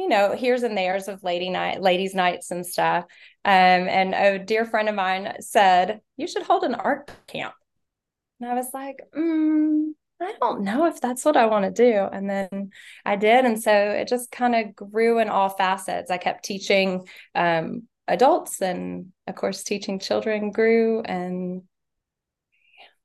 you 0.00 0.08
know, 0.08 0.34
here's 0.34 0.62
and 0.62 0.78
there's 0.78 1.08
of 1.08 1.22
lady 1.22 1.50
night, 1.50 1.82
ladies' 1.82 2.14
nights 2.14 2.50
and 2.50 2.64
stuff. 2.64 3.04
Um, 3.44 3.52
and 3.52 4.14
a 4.14 4.38
dear 4.38 4.64
friend 4.64 4.88
of 4.88 4.94
mine 4.94 5.34
said, 5.40 6.00
You 6.16 6.26
should 6.26 6.42
hold 6.42 6.64
an 6.64 6.74
art 6.74 7.10
camp. 7.26 7.52
And 8.40 8.48
I 8.48 8.54
was 8.54 8.68
like, 8.72 9.00
mm, 9.14 9.90
I 10.20 10.34
don't 10.40 10.62
know 10.62 10.86
if 10.86 11.00
that's 11.02 11.24
what 11.24 11.36
I 11.36 11.46
want 11.46 11.64
to 11.64 11.70
do. 11.70 12.08
And 12.10 12.28
then 12.28 12.70
I 13.04 13.16
did. 13.16 13.44
And 13.44 13.62
so 13.62 13.72
it 13.72 14.08
just 14.08 14.30
kind 14.30 14.54
of 14.54 14.74
grew 14.74 15.18
in 15.18 15.28
all 15.28 15.50
facets. 15.50 16.10
I 16.10 16.16
kept 16.16 16.46
teaching 16.46 17.06
um, 17.34 17.82
adults 18.10 18.60
and, 18.60 19.12
of 19.26 19.34
course, 19.34 19.62
teaching 19.62 19.98
children 19.98 20.50
grew. 20.50 21.02
And 21.02 21.62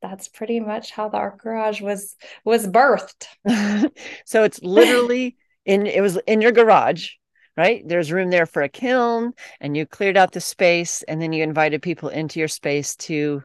that's 0.02 0.28
pretty 0.28 0.60
much 0.60 0.92
how 0.92 1.10
the 1.10 1.18
art 1.18 1.38
garage 1.38 1.82
was 1.82 2.16
was 2.44 2.68
birthed. 2.68 3.28
so 4.26 4.44
it's 4.44 4.62
literally 4.62 5.38
in 5.66 5.88
it 5.88 6.02
was 6.02 6.18
in 6.28 6.42
your 6.42 6.52
garage 6.52 7.10
right 7.58 7.88
there's 7.88 8.12
room 8.12 8.30
there 8.30 8.46
for 8.46 8.62
a 8.62 8.70
kiln 8.70 9.34
and 9.60 9.76
you 9.76 9.86
cleared 9.86 10.18
out 10.18 10.32
the 10.32 10.42
space 10.42 11.04
and 11.04 11.22
then 11.22 11.34
you 11.34 11.44
invited 11.44 11.82
people 11.82 12.10
into 12.10 12.40
your 12.40 12.48
space 12.48 12.96
to 12.96 13.42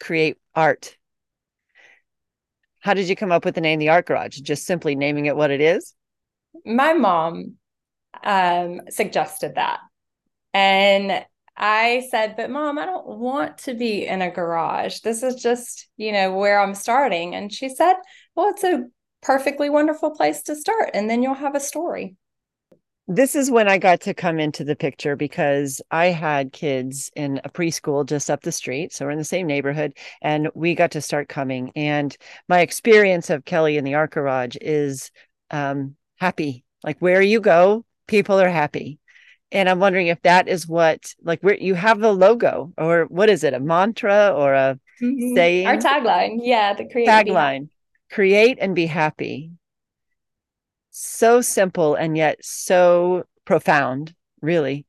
create 0.00 0.36
art 0.54 0.96
how 2.80 2.94
did 2.94 3.08
you 3.08 3.16
come 3.16 3.32
up 3.32 3.44
with 3.44 3.54
the 3.54 3.60
name 3.60 3.78
the 3.78 3.88
art 3.88 4.06
garage 4.06 4.38
just 4.38 4.66
simply 4.66 4.94
naming 4.94 5.26
it 5.26 5.36
what 5.36 5.50
it 5.50 5.60
is 5.60 5.94
my 6.64 6.92
mom 6.92 7.54
um, 8.24 8.80
suggested 8.88 9.54
that 9.56 9.80
and 10.56 11.22
I 11.58 12.08
said, 12.10 12.34
but 12.34 12.48
mom, 12.48 12.78
I 12.78 12.86
don't 12.86 13.06
want 13.06 13.58
to 13.58 13.74
be 13.74 14.06
in 14.06 14.22
a 14.22 14.30
garage. 14.30 15.00
This 15.00 15.22
is 15.22 15.34
just, 15.34 15.86
you 15.98 16.12
know, 16.12 16.34
where 16.34 16.58
I'm 16.58 16.74
starting. 16.74 17.34
And 17.34 17.52
she 17.52 17.68
said, 17.68 17.96
well, 18.34 18.48
it's 18.48 18.64
a 18.64 18.84
perfectly 19.20 19.68
wonderful 19.68 20.12
place 20.12 20.40
to 20.44 20.56
start. 20.56 20.92
And 20.94 21.10
then 21.10 21.22
you'll 21.22 21.34
have 21.34 21.54
a 21.54 21.60
story. 21.60 22.16
This 23.06 23.34
is 23.34 23.50
when 23.50 23.68
I 23.68 23.76
got 23.76 24.00
to 24.02 24.14
come 24.14 24.40
into 24.40 24.64
the 24.64 24.74
picture 24.74 25.14
because 25.14 25.82
I 25.90 26.06
had 26.06 26.54
kids 26.54 27.10
in 27.14 27.38
a 27.44 27.50
preschool 27.50 28.06
just 28.06 28.30
up 28.30 28.40
the 28.40 28.50
street. 28.50 28.94
So 28.94 29.04
we're 29.04 29.10
in 29.10 29.18
the 29.18 29.24
same 29.24 29.46
neighborhood 29.46 29.92
and 30.22 30.48
we 30.54 30.74
got 30.74 30.92
to 30.92 31.02
start 31.02 31.28
coming. 31.28 31.70
And 31.76 32.16
my 32.48 32.60
experience 32.60 33.28
of 33.28 33.44
Kelly 33.44 33.76
in 33.76 33.84
the 33.84 33.94
Art 33.94 34.12
Garage 34.12 34.56
is 34.62 35.10
um, 35.50 35.96
happy. 36.16 36.64
Like 36.82 36.98
where 37.00 37.20
you 37.20 37.42
go, 37.42 37.84
people 38.06 38.40
are 38.40 38.48
happy. 38.48 38.98
And 39.52 39.68
I'm 39.68 39.78
wondering 39.78 40.08
if 40.08 40.20
that 40.22 40.48
is 40.48 40.66
what, 40.66 41.14
like, 41.22 41.40
where 41.40 41.56
you 41.56 41.74
have 41.74 42.00
the 42.00 42.12
logo 42.12 42.72
or 42.76 43.04
what 43.04 43.28
is 43.28 43.44
it, 43.44 43.54
a 43.54 43.60
mantra 43.60 44.32
or 44.34 44.54
a 44.54 44.78
mm-hmm. 45.00 45.34
saying? 45.34 45.66
Our 45.66 45.76
tagline. 45.76 46.38
Yeah, 46.42 46.74
the 46.74 46.88
creative 46.88 47.14
tagline 47.14 47.68
create 48.10 48.58
and 48.60 48.74
be 48.74 48.86
happy. 48.86 49.52
So 50.90 51.40
simple 51.40 51.94
and 51.94 52.16
yet 52.16 52.38
so 52.44 53.24
profound, 53.44 54.14
really. 54.40 54.86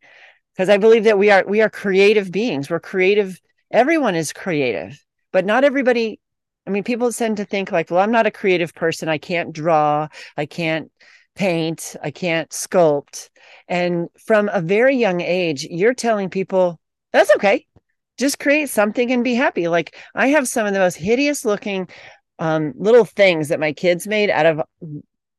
Because 0.54 0.70
I 0.70 0.78
believe 0.78 1.04
that 1.04 1.20
we 1.20 1.30
are 1.30 1.44
we 1.48 1.62
are 1.62 1.70
creative 1.70 2.32
beings. 2.32 2.70
We're 2.70 2.80
creative. 2.80 3.40
Everyone 3.72 4.16
is 4.16 4.34
creative, 4.34 5.04
but 5.32 5.46
not 5.46 5.64
everybody. 5.64 6.20
I 6.66 6.70
mean, 6.70 6.84
people 6.84 7.12
tend 7.12 7.38
to 7.38 7.46
think 7.46 7.72
like, 7.72 7.92
well, 7.92 8.00
I'm 8.00 8.12
not 8.12 8.26
a 8.26 8.32
creative 8.32 8.74
person. 8.74 9.08
I 9.08 9.18
can't 9.18 9.54
draw. 9.54 10.08
I 10.36 10.46
can't 10.46 10.92
paint. 11.38 11.96
I 12.04 12.12
can't 12.12 12.50
sculpt. 12.50 13.30
And 13.68 14.10
from 14.26 14.50
a 14.52 14.62
very 14.62 14.96
young 14.98 15.22
age, 15.22 15.66
you're 15.70 15.94
telling 15.94 16.30
people 16.30 16.80
that's 17.14 17.34
okay. 17.36 17.66
just 18.18 18.40
create 18.40 18.70
something 18.70 19.12
and 19.12 19.24
be 19.24 19.36
happy. 19.36 19.68
Like 19.68 19.96
I 20.16 20.28
have 20.28 20.48
some 20.48 20.66
of 20.68 20.74
the 20.74 20.80
most 20.80 20.96
hideous 20.98 21.46
looking 21.46 21.88
um, 22.40 22.74
little 22.78 23.06
things 23.06 23.50
that 23.50 23.60
my 23.60 23.74
kids 23.74 24.08
made 24.08 24.30
out 24.30 24.46
of 24.46 24.62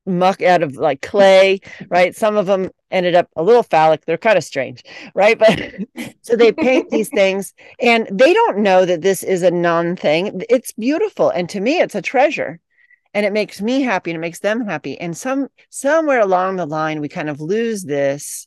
muck 0.07 0.43
out 0.43 0.63
of 0.63 0.77
like 0.77 1.03
clay, 1.03 1.61
right? 1.89 2.17
Some 2.17 2.37
of 2.37 2.47
them 2.47 2.71
ended 2.91 3.15
up 3.15 3.29
a 3.37 3.43
little 3.43 3.63
phallic. 3.63 4.05
They're 4.07 4.17
kind 4.17 4.39
of 4.39 4.45
strange, 4.45 4.83
right? 5.15 5.39
But 5.39 5.61
so 6.23 6.35
they 6.37 6.53
paint 6.53 6.91
these 6.91 7.09
things 7.15 7.53
and 7.81 8.09
they 8.11 8.33
don't 8.33 8.59
know 8.59 8.85
that 8.85 9.03
this 9.03 9.23
is 9.23 9.43
a 9.43 9.51
non 9.51 9.97
thing. 9.97 10.43
It's 10.49 10.73
beautiful. 10.73 11.31
And 11.31 11.49
to 11.51 11.61
me, 11.61 11.81
it's 11.81 11.95
a 11.95 12.03
treasure. 12.03 12.61
And 13.15 13.25
it 13.25 13.33
makes 13.33 13.61
me 13.61 13.83
happy 13.83 14.11
and 14.11 14.17
it 14.17 14.21
makes 14.21 14.41
them 14.41 14.67
happy. 14.67 15.01
And 15.01 15.17
some 15.17 15.49
somewhere 15.71 16.21
along 16.21 16.57
the 16.57 16.67
line, 16.67 17.01
we 17.01 17.09
kind 17.09 17.31
of 17.31 17.41
lose 17.41 17.85
this 17.85 18.47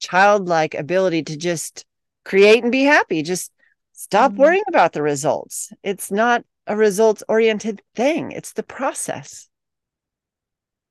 childlike 0.00 0.74
ability 0.74 1.24
to 1.24 1.36
just 1.36 1.84
create 2.24 2.62
and 2.62 2.72
be 2.72 2.84
happy. 2.84 3.22
Just 3.22 3.52
stop 3.92 4.32
mm-hmm. 4.32 4.40
worrying 4.40 4.64
about 4.68 4.92
the 4.92 5.02
results. 5.02 5.72
It's 5.82 6.10
not 6.10 6.44
a 6.66 6.76
results 6.76 7.22
oriented 7.28 7.82
thing, 7.94 8.32
it's 8.32 8.52
the 8.52 8.62
process. 8.62 9.48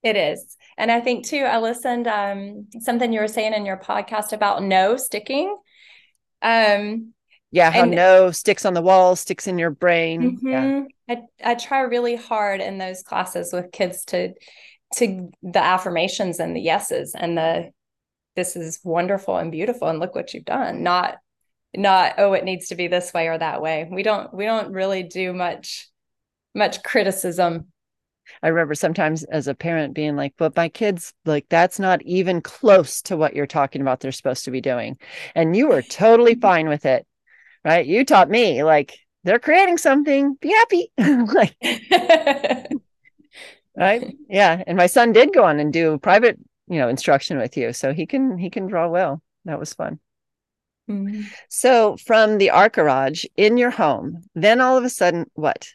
It 0.03 0.15
is. 0.15 0.55
And 0.77 0.91
I 0.91 1.01
think 1.01 1.25
too, 1.25 1.43
I 1.43 1.59
listened 1.59 2.07
um 2.07 2.67
something 2.81 3.11
you 3.11 3.19
were 3.19 3.27
saying 3.27 3.53
in 3.53 3.65
your 3.65 3.77
podcast 3.77 4.33
about 4.33 4.63
no 4.63 4.97
sticking. 4.97 5.55
Um 6.41 7.13
yeah, 7.51 7.71
how 7.71 7.83
and, 7.83 7.91
no 7.91 8.31
sticks 8.31 8.65
on 8.65 8.73
the 8.73 8.81
wall, 8.81 9.15
sticks 9.15 9.47
in 9.47 9.57
your 9.57 9.69
brain. 9.69 10.37
Mm-hmm. 10.37 10.47
Yeah. 10.47 10.83
I, 11.09 11.51
I 11.51 11.55
try 11.55 11.81
really 11.81 12.15
hard 12.15 12.59
in 12.61 12.77
those 12.77 13.03
classes 13.03 13.53
with 13.53 13.71
kids 13.71 14.05
to 14.05 14.33
to 14.95 15.29
the 15.43 15.61
affirmations 15.61 16.39
and 16.39 16.55
the 16.55 16.61
yeses 16.61 17.13
and 17.13 17.37
the 17.37 17.71
this 18.35 18.55
is 18.55 18.79
wonderful 18.83 19.37
and 19.37 19.51
beautiful 19.51 19.87
and 19.87 19.99
look 19.99 20.15
what 20.15 20.33
you've 20.33 20.45
done. 20.45 20.83
Not 20.83 21.17
not 21.75 22.15
oh 22.17 22.33
it 22.33 22.43
needs 22.43 22.67
to 22.67 22.75
be 22.75 22.87
this 22.87 23.13
way 23.13 23.27
or 23.27 23.37
that 23.37 23.61
way. 23.61 23.87
We 23.89 24.03
don't 24.03 24.33
we 24.33 24.45
don't 24.45 24.71
really 24.71 25.03
do 25.03 25.33
much 25.33 25.89
much 26.53 26.83
criticism 26.83 27.67
I 28.43 28.49
remember 28.49 28.75
sometimes 28.75 29.23
as 29.25 29.47
a 29.47 29.55
parent 29.55 29.93
being 29.93 30.15
like, 30.15 30.33
but 30.37 30.55
my 30.55 30.69
kids, 30.69 31.13
like, 31.25 31.45
that's 31.49 31.79
not 31.79 32.01
even 32.03 32.41
close 32.41 33.01
to 33.03 33.17
what 33.17 33.35
you're 33.35 33.47
talking 33.47 33.81
about 33.81 33.99
they're 33.99 34.11
supposed 34.11 34.45
to 34.45 34.51
be 34.51 34.61
doing. 34.61 34.97
And 35.35 35.55
you 35.55 35.69
were 35.69 35.81
totally 35.81 36.35
fine 36.41 36.67
with 36.67 36.85
it, 36.85 37.07
right? 37.67 37.85
You 37.85 38.05
taught 38.05 38.29
me, 38.29 38.63
like, 38.63 38.97
they're 39.25 39.39
creating 39.39 39.77
something, 39.77 40.35
be 40.35 40.49
happy. 40.49 40.89
like, 40.97 41.55
right? 43.77 44.15
Yeah. 44.29 44.63
And 44.65 44.77
my 44.77 44.87
son 44.87 45.11
did 45.11 45.33
go 45.33 45.43
on 45.43 45.59
and 45.59 45.73
do 45.73 45.97
private, 45.97 46.39
you 46.69 46.79
know, 46.79 46.87
instruction 46.87 47.37
with 47.37 47.57
you. 47.57 47.73
So 47.73 47.93
he 47.93 48.05
can, 48.05 48.37
he 48.37 48.49
can 48.49 48.67
draw 48.67 48.87
well. 48.87 49.21
That 49.43 49.59
was 49.59 49.73
fun. 49.73 49.99
Mm-hmm. 50.89 51.23
So 51.49 51.97
from 51.97 52.37
the 52.37 52.51
art 52.51 52.71
garage 52.71 53.25
in 53.35 53.57
your 53.57 53.71
home, 53.71 54.23
then 54.33 54.61
all 54.61 54.77
of 54.77 54.85
a 54.85 54.89
sudden, 54.89 55.29
what? 55.33 55.67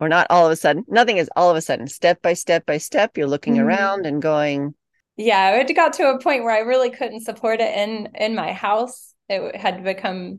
or 0.00 0.08
not 0.08 0.28
all 0.30 0.46
of 0.46 0.52
a 0.52 0.54
sudden 0.54 0.84
nothing 0.86 1.16
is 1.16 1.28
all 1.34 1.50
of 1.50 1.56
a 1.56 1.60
sudden 1.60 1.88
step 1.88 2.22
by 2.22 2.32
step 2.32 2.64
by 2.66 2.78
step 2.78 3.18
you're 3.18 3.26
looking 3.26 3.54
mm-hmm. 3.54 3.66
around 3.66 4.06
and 4.06 4.22
going 4.22 4.72
yeah 5.16 5.56
it 5.56 5.74
got 5.74 5.92
to 5.92 6.08
a 6.08 6.20
point 6.20 6.44
where 6.44 6.54
i 6.54 6.60
really 6.60 6.88
couldn't 6.88 7.24
support 7.24 7.60
it 7.60 7.76
in 7.76 8.08
in 8.14 8.32
my 8.32 8.52
house 8.52 9.12
it 9.28 9.56
had 9.56 9.82
become 9.82 10.38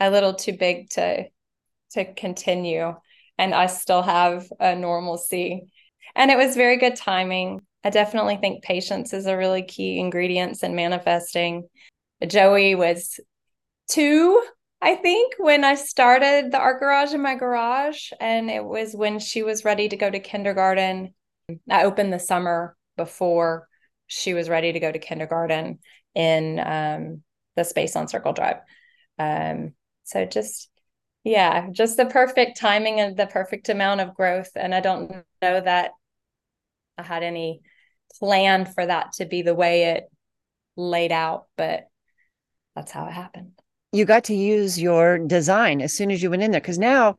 a 0.00 0.10
little 0.10 0.34
too 0.34 0.52
big 0.52 0.90
to 0.90 1.26
to 1.92 2.14
continue. 2.14 2.94
And 3.38 3.54
i 3.54 3.66
still 3.66 4.02
have 4.02 4.46
a 4.58 4.76
normalcy. 4.76 5.70
And 6.14 6.30
it 6.30 6.36
was 6.36 6.56
very 6.56 6.76
good 6.76 6.96
timing. 6.96 7.60
I 7.84 7.90
definitely 7.90 8.36
think 8.36 8.62
patience 8.62 9.12
is 9.12 9.26
a 9.26 9.36
really 9.36 9.62
key 9.62 9.98
ingredient 9.98 10.62
in 10.62 10.74
manifesting. 10.74 11.68
Joey 12.26 12.74
was 12.74 13.18
two 13.88 14.42
I 14.82 14.94
think 14.94 15.34
when 15.38 15.62
I 15.62 15.74
started 15.74 16.50
the 16.50 16.58
art 16.58 16.80
garage 16.80 17.12
in 17.12 17.20
my 17.20 17.34
garage, 17.34 18.12
and 18.18 18.50
it 18.50 18.64
was 18.64 18.94
when 18.94 19.18
she 19.18 19.42
was 19.42 19.64
ready 19.64 19.88
to 19.88 19.96
go 19.96 20.08
to 20.08 20.20
kindergarten. 20.20 21.12
I 21.68 21.84
opened 21.84 22.12
the 22.12 22.18
summer 22.18 22.76
before 22.96 23.68
she 24.06 24.32
was 24.32 24.48
ready 24.48 24.72
to 24.72 24.80
go 24.80 24.90
to 24.90 24.98
kindergarten 24.98 25.80
in 26.14 26.58
um, 26.58 27.22
the 27.56 27.64
space 27.64 27.94
on 27.94 28.08
Circle 28.08 28.32
Drive. 28.32 28.56
Um, 29.18 29.74
so 30.10 30.24
just, 30.24 30.68
yeah, 31.24 31.68
just 31.70 31.96
the 31.96 32.06
perfect 32.06 32.58
timing 32.58 33.00
and 33.00 33.16
the 33.16 33.26
perfect 33.26 33.68
amount 33.68 34.00
of 34.00 34.14
growth. 34.14 34.50
And 34.56 34.74
I 34.74 34.80
don't 34.80 35.10
know 35.42 35.60
that 35.60 35.92
I 36.98 37.02
had 37.02 37.22
any 37.22 37.60
plan 38.18 38.66
for 38.66 38.84
that 38.84 39.12
to 39.14 39.26
be 39.26 39.42
the 39.42 39.54
way 39.54 39.84
it 39.92 40.04
laid 40.76 41.12
out, 41.12 41.46
but 41.56 41.88
that's 42.74 42.92
how 42.92 43.06
it 43.06 43.12
happened 43.12 43.52
you 43.92 44.04
got 44.04 44.24
to 44.24 44.34
use 44.34 44.80
your 44.80 45.18
design 45.18 45.80
as 45.80 45.92
soon 45.92 46.10
as 46.10 46.22
you 46.22 46.30
went 46.30 46.42
in 46.42 46.50
there 46.50 46.60
because 46.60 46.78
now 46.78 47.16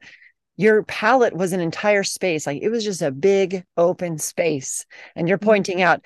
your 0.58 0.84
palette 0.84 1.36
was 1.36 1.54
an 1.54 1.60
entire 1.60 2.04
space 2.04 2.46
like 2.46 2.62
it 2.62 2.70
was 2.70 2.84
just 2.84 3.02
a 3.02 3.12
big 3.12 3.64
open 3.78 4.18
space 4.18 4.86
and 5.16 5.28
you're 5.28 5.38
mm-hmm. 5.38 5.50
pointing 5.50 5.82
out 5.82 6.06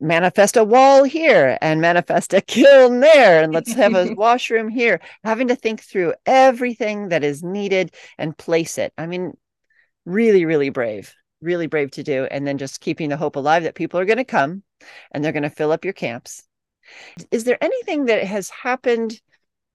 manifest 0.00 0.56
a 0.56 0.64
wall 0.64 1.04
here 1.04 1.58
and 1.60 1.80
manifest 1.80 2.32
a 2.34 2.40
kiln 2.42 3.00
there 3.00 3.42
and 3.42 3.52
let's 3.52 3.72
have 3.72 3.94
a 3.94 4.14
washroom 4.16 4.68
here. 4.68 5.00
Having 5.24 5.48
to 5.48 5.56
think 5.56 5.82
through 5.82 6.14
everything 6.26 7.08
that 7.08 7.24
is 7.24 7.42
needed 7.42 7.94
and 8.16 8.36
place 8.36 8.78
it. 8.78 8.92
I 8.96 9.06
mean 9.06 9.36
really 10.04 10.44
really 10.44 10.70
brave 10.70 11.14
really 11.40 11.66
brave 11.66 11.90
to 11.92 12.02
do. 12.02 12.24
And 12.24 12.46
then 12.46 12.58
just 12.58 12.80
keeping 12.80 13.08
the 13.08 13.16
hope 13.16 13.36
alive 13.36 13.62
that 13.64 13.74
people 13.74 14.00
are 14.00 14.04
going 14.04 14.18
to 14.18 14.24
come 14.24 14.62
and 15.10 15.24
they're 15.24 15.32
going 15.32 15.42
to 15.42 15.50
fill 15.50 15.72
up 15.72 15.84
your 15.84 15.94
camps. 15.94 16.44
Is 17.30 17.44
there 17.44 17.62
anything 17.62 18.06
that 18.06 18.24
has 18.24 18.50
happened 18.50 19.20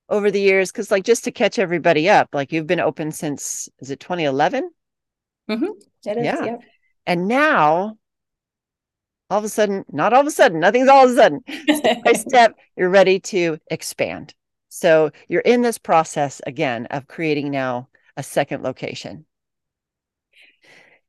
over 0.10 0.32
the 0.32 0.42
years? 0.42 0.72
Because 0.72 0.92
like 0.92 1.03
just 1.03 1.24
to 1.25 1.32
catch 1.32 1.60
everybody 1.60 2.10
up 2.10 2.30
like 2.34 2.51
you've 2.51 2.68
been 2.68 2.80
open 2.80 3.12
since 3.12 3.70
is 3.80 3.92
it 3.92 4.00
2011 4.00 4.70
mm-hmm. 5.50 5.65
yeah. 6.06 6.58
and 7.06 7.27
now 7.27 7.98
all 9.34 9.40
of 9.40 9.46
a 9.46 9.50
sudden 9.50 9.84
not 9.92 10.13
all 10.13 10.22
of 10.22 10.28
a 10.28 10.32
sudden 10.32 10.60
nothing's 10.60 10.88
all 10.88 11.06
of 11.06 11.12
a 11.12 11.16
sudden. 11.16 11.42
Step 11.75 12.04
by 12.04 12.13
step 12.13 12.56
you're 12.78 12.90
ready 12.90 13.20
to 13.20 13.58
expand. 13.72 14.36
So 14.70 15.10
you're 15.28 15.42
in 15.42 15.62
this 15.62 15.80
process 15.80 16.40
again 16.46 16.86
of 16.92 17.08
creating 17.08 17.50
now 17.50 17.90
a 18.16 18.22
second 18.24 18.62
location 18.63 19.25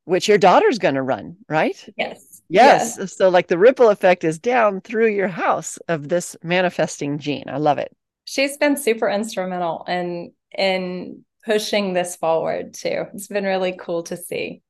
which 0.06 0.28
your 0.28 0.38
daughter's 0.38 0.78
going 0.78 0.94
to 0.94 1.02
run 1.02 1.36
right? 1.48 1.76
Yes. 1.96 2.42
Yes. 2.48 3.14
So 3.14 3.28
like 3.28 3.48
the 3.48 3.58
ripple 3.58 3.90
effect 3.90 4.24
is 4.24 4.38
down 4.38 4.80
through 4.80 5.08
your 5.08 5.28
house 5.28 5.78
of 5.88 6.08
this 6.08 6.34
manifesting 6.42 7.18
gene. 7.18 7.44
I 7.46 7.58
love 7.58 7.78
it. 7.78 7.94
She's 8.24 8.56
been 8.56 8.76
super 8.76 9.08
instrumental 9.08 9.84
in 9.86 10.32
in 10.56 11.24
pushing 11.44 11.92
this 11.92 12.16
forward 12.16 12.72
too. 12.72 13.04
It's 13.12 13.28
been 13.28 13.44
really 13.44 13.76
cool 13.78 14.02
to 14.04 14.16
see. 14.16 14.62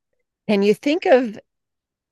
Can 0.49 0.63
you 0.63 0.75
think 0.75 1.07
of 1.07 1.39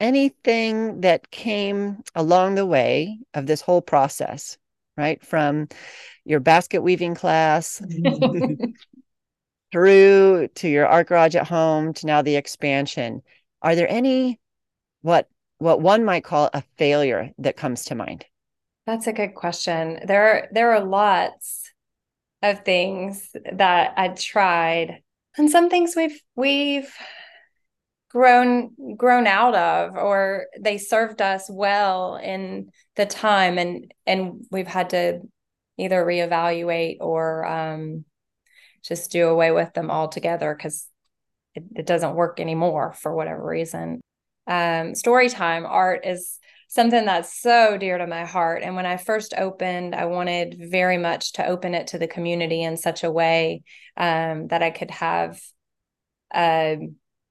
anything 0.02 1.00
that 1.00 1.30
came 1.30 2.02
along 2.14 2.56
the 2.56 2.66
way 2.66 3.18
of 3.32 3.46
this 3.46 3.60
whole 3.60 3.80
process, 3.80 4.58
right? 4.96 5.24
From 5.24 5.68
your 6.24 6.40
basket 6.40 6.82
weaving 6.82 7.14
class 7.14 7.80
through 9.72 10.48
to 10.56 10.68
your 10.68 10.86
art 10.86 11.06
garage 11.06 11.36
at 11.36 11.46
home 11.46 11.94
to 11.94 12.06
now 12.06 12.20
the 12.20 12.36
expansion. 12.36 13.22
Are 13.62 13.76
there 13.76 13.88
any 13.88 14.40
what 15.02 15.28
what 15.58 15.80
one 15.80 16.04
might 16.04 16.24
call 16.24 16.50
a 16.52 16.62
failure 16.76 17.30
that 17.38 17.56
comes 17.56 17.84
to 17.84 17.94
mind? 17.94 18.26
That's 18.86 19.06
a 19.06 19.12
good 19.12 19.34
question. 19.36 20.00
There 20.04 20.24
are 20.24 20.48
there 20.50 20.72
are 20.72 20.84
lots 20.84 21.70
of 22.42 22.64
things 22.64 23.30
that 23.52 23.94
I 23.96 24.08
tried, 24.08 25.02
and 25.38 25.48
some 25.48 25.70
things 25.70 25.94
we've 25.94 26.20
we've 26.34 26.92
grown 28.12 28.94
grown 28.96 29.26
out 29.26 29.54
of, 29.54 29.96
or 29.96 30.46
they 30.60 30.78
served 30.78 31.22
us 31.22 31.46
well 31.50 32.16
in 32.16 32.70
the 32.96 33.06
time, 33.06 33.58
and 33.58 33.92
and 34.06 34.44
we've 34.50 34.66
had 34.66 34.90
to 34.90 35.20
either 35.78 36.04
reevaluate 36.04 36.98
or 37.00 37.46
um, 37.46 38.04
just 38.84 39.10
do 39.10 39.28
away 39.28 39.50
with 39.50 39.72
them 39.72 39.90
altogether 39.90 40.54
because 40.54 40.86
it, 41.54 41.64
it 41.74 41.86
doesn't 41.86 42.14
work 42.14 42.38
anymore 42.38 42.92
for 42.92 43.14
whatever 43.14 43.44
reason. 43.44 44.00
Um, 44.46 44.94
story 44.94 45.28
time 45.28 45.64
art 45.64 46.04
is 46.04 46.38
something 46.68 47.04
that's 47.04 47.40
so 47.40 47.76
dear 47.78 47.98
to 47.98 48.06
my 48.06 48.24
heart. 48.24 48.62
And 48.62 48.76
when 48.76 48.86
I 48.86 48.96
first 48.96 49.34
opened, 49.36 49.94
I 49.94 50.06
wanted 50.06 50.56
very 50.58 50.98
much 50.98 51.34
to 51.34 51.46
open 51.46 51.74
it 51.74 51.88
to 51.88 51.98
the 51.98 52.08
community 52.08 52.62
in 52.62 52.76
such 52.76 53.04
a 53.04 53.10
way 53.10 53.62
um, 53.96 54.48
that 54.48 54.62
I 54.62 54.70
could 54.70 54.90
have 54.90 55.40
uh, 56.34 56.76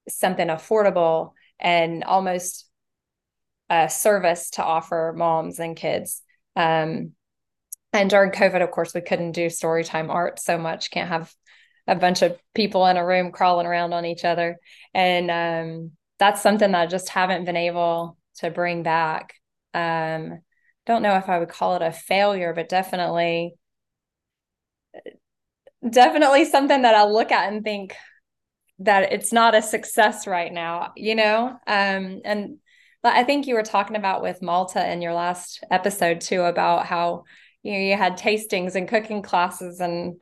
something 0.08 0.48
affordable 0.48 1.32
and 1.58 2.04
almost 2.04 2.68
a 3.70 3.88
service 3.88 4.50
to 4.50 4.64
offer 4.64 5.14
moms 5.16 5.58
and 5.58 5.76
kids. 5.76 6.22
Um, 6.56 7.12
and 7.92 8.10
during 8.10 8.30
COVID, 8.30 8.62
of 8.62 8.70
course, 8.70 8.94
we 8.94 9.00
couldn't 9.00 9.32
do 9.32 9.46
storytime 9.46 10.08
art 10.08 10.38
so 10.38 10.58
much. 10.58 10.90
Can't 10.90 11.08
have 11.08 11.32
a 11.86 11.94
bunch 11.94 12.22
of 12.22 12.38
people 12.54 12.86
in 12.86 12.96
a 12.96 13.06
room 13.06 13.32
crawling 13.32 13.66
around 13.66 13.92
on 13.92 14.04
each 14.04 14.24
other. 14.24 14.58
And 14.94 15.30
um, 15.30 15.92
that's 16.18 16.42
something 16.42 16.72
that 16.72 16.80
I 16.80 16.86
just 16.86 17.08
haven't 17.08 17.44
been 17.44 17.56
able 17.56 18.16
to 18.36 18.50
bring 18.50 18.82
back. 18.82 19.34
Um, 19.74 20.40
don't 20.86 21.02
know 21.02 21.16
if 21.16 21.28
I 21.28 21.38
would 21.38 21.48
call 21.48 21.76
it 21.76 21.82
a 21.82 21.92
failure, 21.92 22.52
but 22.54 22.68
definitely 22.68 23.54
definitely 25.88 26.44
something 26.44 26.82
that 26.82 26.94
I'll 26.94 27.12
look 27.12 27.32
at 27.32 27.52
and 27.52 27.64
think 27.64 27.96
that 28.78 29.12
it's 29.12 29.32
not 29.32 29.54
a 29.54 29.62
success 29.62 30.26
right 30.26 30.52
now, 30.52 30.92
you 30.96 31.14
know? 31.14 31.56
Um, 31.66 32.20
and 32.24 32.58
I 33.04 33.24
think 33.24 33.46
you 33.46 33.54
were 33.54 33.62
talking 33.62 33.96
about 33.96 34.22
with 34.22 34.42
Malta 34.42 34.90
in 34.90 35.02
your 35.02 35.14
last 35.14 35.64
episode 35.70 36.20
too 36.20 36.42
about 36.42 36.86
how 36.86 37.24
you 37.62 37.72
know 37.72 37.78
you 37.78 37.96
had 37.96 38.18
tastings 38.18 38.74
and 38.74 38.88
cooking 38.88 39.22
classes 39.22 39.80
and 39.80 40.20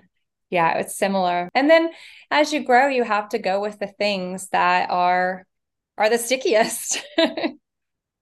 yeah, 0.51 0.79
it's 0.79 0.97
similar. 0.97 1.49
And 1.55 1.71
then 1.71 1.91
as 2.31 2.53
you 2.53 2.65
grow, 2.65 2.89
you 2.89 3.05
have 3.05 3.29
to 3.31 3.39
go 3.39 3.61
with 3.61 3.79
the 3.79 3.87
things 3.87 4.49
that 4.49 4.91
are 4.91 5.47
are 5.97 6.11
the 6.11 6.19
stickiest. 6.19 7.05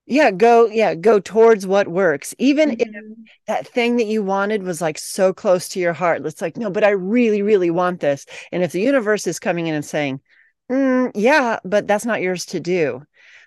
yeah 0.09 0.31
go 0.31 0.65
yeah 0.65 0.95
go 0.95 1.19
towards 1.19 1.67
what 1.67 1.87
works 1.87 2.33
even 2.39 2.71
mm-hmm. 2.71 2.81
if 2.81 3.29
that 3.45 3.67
thing 3.67 3.97
that 3.97 4.07
you 4.07 4.23
wanted 4.23 4.63
was 4.63 4.81
like 4.81 4.97
so 4.97 5.31
close 5.31 5.69
to 5.69 5.79
your 5.79 5.93
heart 5.93 6.25
it's 6.25 6.41
like 6.41 6.57
no 6.57 6.69
but 6.69 6.83
i 6.83 6.89
really 6.89 7.41
really 7.41 7.69
want 7.69 7.99
this 7.99 8.25
and 8.51 8.63
if 8.63 8.71
the 8.71 8.81
universe 8.81 9.27
is 9.27 9.39
coming 9.39 9.67
in 9.67 9.75
and 9.75 9.85
saying 9.85 10.19
mm, 10.69 11.11
yeah 11.13 11.59
but 11.63 11.87
that's 11.87 12.05
not 12.05 12.21
yours 12.21 12.45
to 12.45 12.59
do 12.59 13.01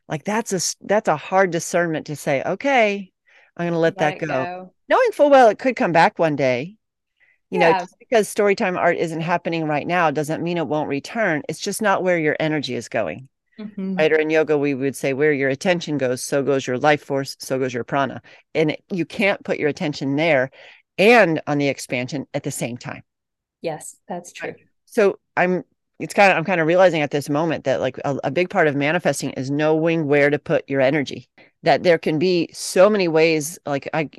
like 0.08 0.24
that's 0.24 0.52
a 0.52 0.86
that's 0.86 1.08
a 1.08 1.16
hard 1.16 1.50
discernment 1.50 2.06
to 2.06 2.16
say 2.16 2.42
okay 2.44 3.10
i'm 3.56 3.64
going 3.64 3.72
to 3.72 3.78
let, 3.78 3.98
let 3.98 4.20
that 4.20 4.20
go. 4.20 4.26
go. 4.26 4.72
knowing 4.88 5.10
full 5.12 5.30
well 5.30 5.48
it 5.48 5.58
could 5.58 5.76
come 5.76 5.92
back 5.92 6.18
one 6.18 6.36
day 6.36 6.76
you 7.50 7.58
yeah. 7.58 7.72
know 7.72 7.78
just 7.80 7.98
because 7.98 8.32
storytime 8.32 8.78
art 8.78 8.96
isn't 8.96 9.20
happening 9.20 9.66
right 9.66 9.86
now 9.86 10.12
doesn't 10.12 10.42
mean 10.42 10.58
it 10.58 10.68
won't 10.68 10.88
return 10.88 11.42
it's 11.48 11.60
just 11.60 11.82
not 11.82 12.04
where 12.04 12.18
your 12.18 12.36
energy 12.38 12.76
is 12.76 12.88
going 12.88 13.28
Mm-hmm. 13.58 13.96
Right. 13.96 14.12
Or 14.12 14.16
in 14.16 14.30
yoga, 14.30 14.56
we 14.56 14.74
would 14.74 14.96
say 14.96 15.12
where 15.12 15.32
your 15.32 15.50
attention 15.50 15.98
goes, 15.98 16.22
so 16.22 16.42
goes 16.42 16.66
your 16.66 16.78
life 16.78 17.02
force, 17.02 17.36
so 17.38 17.58
goes 17.58 17.74
your 17.74 17.84
prana. 17.84 18.22
And 18.54 18.76
you 18.90 19.04
can't 19.04 19.42
put 19.44 19.58
your 19.58 19.68
attention 19.68 20.16
there 20.16 20.50
and 20.98 21.40
on 21.46 21.58
the 21.58 21.68
expansion 21.68 22.26
at 22.34 22.42
the 22.42 22.50
same 22.50 22.76
time. 22.76 23.02
Yes, 23.60 23.96
that's 24.08 24.32
true. 24.32 24.54
So 24.86 25.18
I'm 25.36 25.64
it's 25.98 26.14
kind 26.14 26.32
of 26.32 26.38
I'm 26.38 26.44
kind 26.44 26.60
of 26.60 26.66
realizing 26.66 27.00
at 27.00 27.12
this 27.12 27.30
moment 27.30 27.64
that 27.64 27.80
like 27.80 27.98
a, 28.04 28.18
a, 28.24 28.30
big 28.30 28.50
part 28.50 28.66
of 28.66 28.74
manifesting 28.74 29.30
is 29.30 29.50
knowing 29.50 30.06
where 30.06 30.30
to 30.30 30.38
put 30.38 30.68
your 30.68 30.80
energy. 30.80 31.28
That 31.62 31.84
there 31.84 31.98
can 31.98 32.18
be 32.18 32.50
so 32.52 32.90
many 32.90 33.06
ways. 33.06 33.58
Like 33.64 33.88
I, 33.94 34.10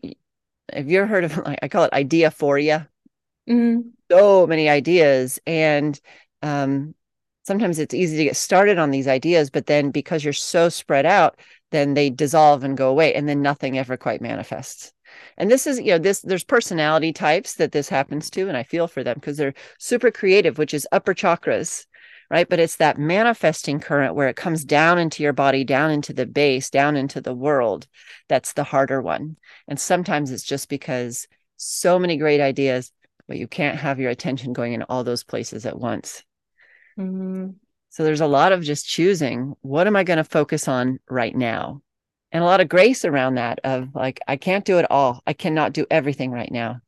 have 0.71 0.89
you 0.89 0.99
ever 0.99 1.07
heard 1.07 1.25
of 1.25 1.37
like 1.45 1.59
I 1.61 1.67
call 1.67 1.83
it 1.83 1.91
ideaphoria? 1.91 2.87
Mm-hmm. 3.49 3.89
So 4.09 4.47
many 4.47 4.69
ideas, 4.69 5.39
and 5.45 5.99
um, 6.41 6.95
sometimes 7.43 7.79
it's 7.79 7.93
easy 7.93 8.17
to 8.17 8.23
get 8.23 8.35
started 8.35 8.77
on 8.77 8.91
these 8.91 9.07
ideas, 9.07 9.49
but 9.49 9.67
then 9.67 9.91
because 9.91 10.23
you're 10.23 10.33
so 10.33 10.69
spread 10.69 11.05
out, 11.05 11.39
then 11.71 11.93
they 11.93 12.09
dissolve 12.09 12.63
and 12.63 12.77
go 12.77 12.89
away, 12.89 13.13
and 13.13 13.27
then 13.27 13.41
nothing 13.41 13.77
ever 13.77 13.97
quite 13.97 14.21
manifests. 14.21 14.93
And 15.37 15.51
this 15.51 15.67
is, 15.67 15.79
you 15.79 15.87
know, 15.87 15.97
this 15.97 16.21
there's 16.21 16.43
personality 16.43 17.13
types 17.13 17.55
that 17.55 17.71
this 17.71 17.89
happens 17.89 18.29
to, 18.31 18.47
and 18.47 18.57
I 18.57 18.63
feel 18.63 18.87
for 18.87 19.03
them 19.03 19.15
because 19.15 19.37
they're 19.37 19.53
super 19.79 20.11
creative, 20.11 20.57
which 20.57 20.73
is 20.73 20.87
upper 20.91 21.13
chakras, 21.13 21.85
right? 22.29 22.47
But 22.47 22.59
it's 22.59 22.77
that 22.77 22.97
manifesting 22.97 23.79
current 23.79 24.15
where 24.15 24.29
it 24.29 24.35
comes 24.35 24.65
down 24.65 24.97
into 24.97 25.23
your 25.23 25.33
body, 25.33 25.63
down 25.63 25.91
into 25.91 26.13
the 26.13 26.25
base, 26.25 26.69
down 26.69 26.95
into 26.95 27.21
the 27.21 27.33
world. 27.33 27.87
That's 28.29 28.53
the 28.53 28.63
harder 28.63 29.01
one. 29.01 29.37
And 29.67 29.79
sometimes 29.79 30.31
it's 30.31 30.43
just 30.43 30.69
because 30.69 31.27
so 31.57 31.99
many 31.99 32.17
great 32.17 32.41
ideas, 32.41 32.91
but 33.27 33.37
you 33.37 33.47
can't 33.47 33.77
have 33.77 33.99
your 33.99 34.09
attention 34.09 34.53
going 34.53 34.73
in 34.73 34.83
all 34.83 35.03
those 35.03 35.23
places 35.23 35.65
at 35.65 35.77
once. 35.77 36.23
Mm-hmm. 36.97 37.49
So 37.89 38.03
there's 38.03 38.21
a 38.21 38.27
lot 38.27 38.51
of 38.51 38.63
just 38.63 38.87
choosing 38.87 39.53
what 39.61 39.85
am 39.85 39.95
I 39.95 40.03
going 40.03 40.17
to 40.17 40.23
focus 40.23 40.67
on 40.67 40.99
right 41.09 41.35
now? 41.35 41.81
And 42.31 42.43
a 42.43 42.47
lot 42.47 42.61
of 42.61 42.69
grace 42.69 43.05
around 43.05 43.35
that 43.35 43.59
of 43.63 43.93
like, 43.93 44.19
I 44.27 44.37
can't 44.37 44.65
do 44.65 44.79
it 44.79 44.87
all. 44.89 45.21
I 45.27 45.33
cannot 45.33 45.73
do 45.73 45.85
everything 45.91 46.31
right 46.31 46.51
now. 46.51 46.81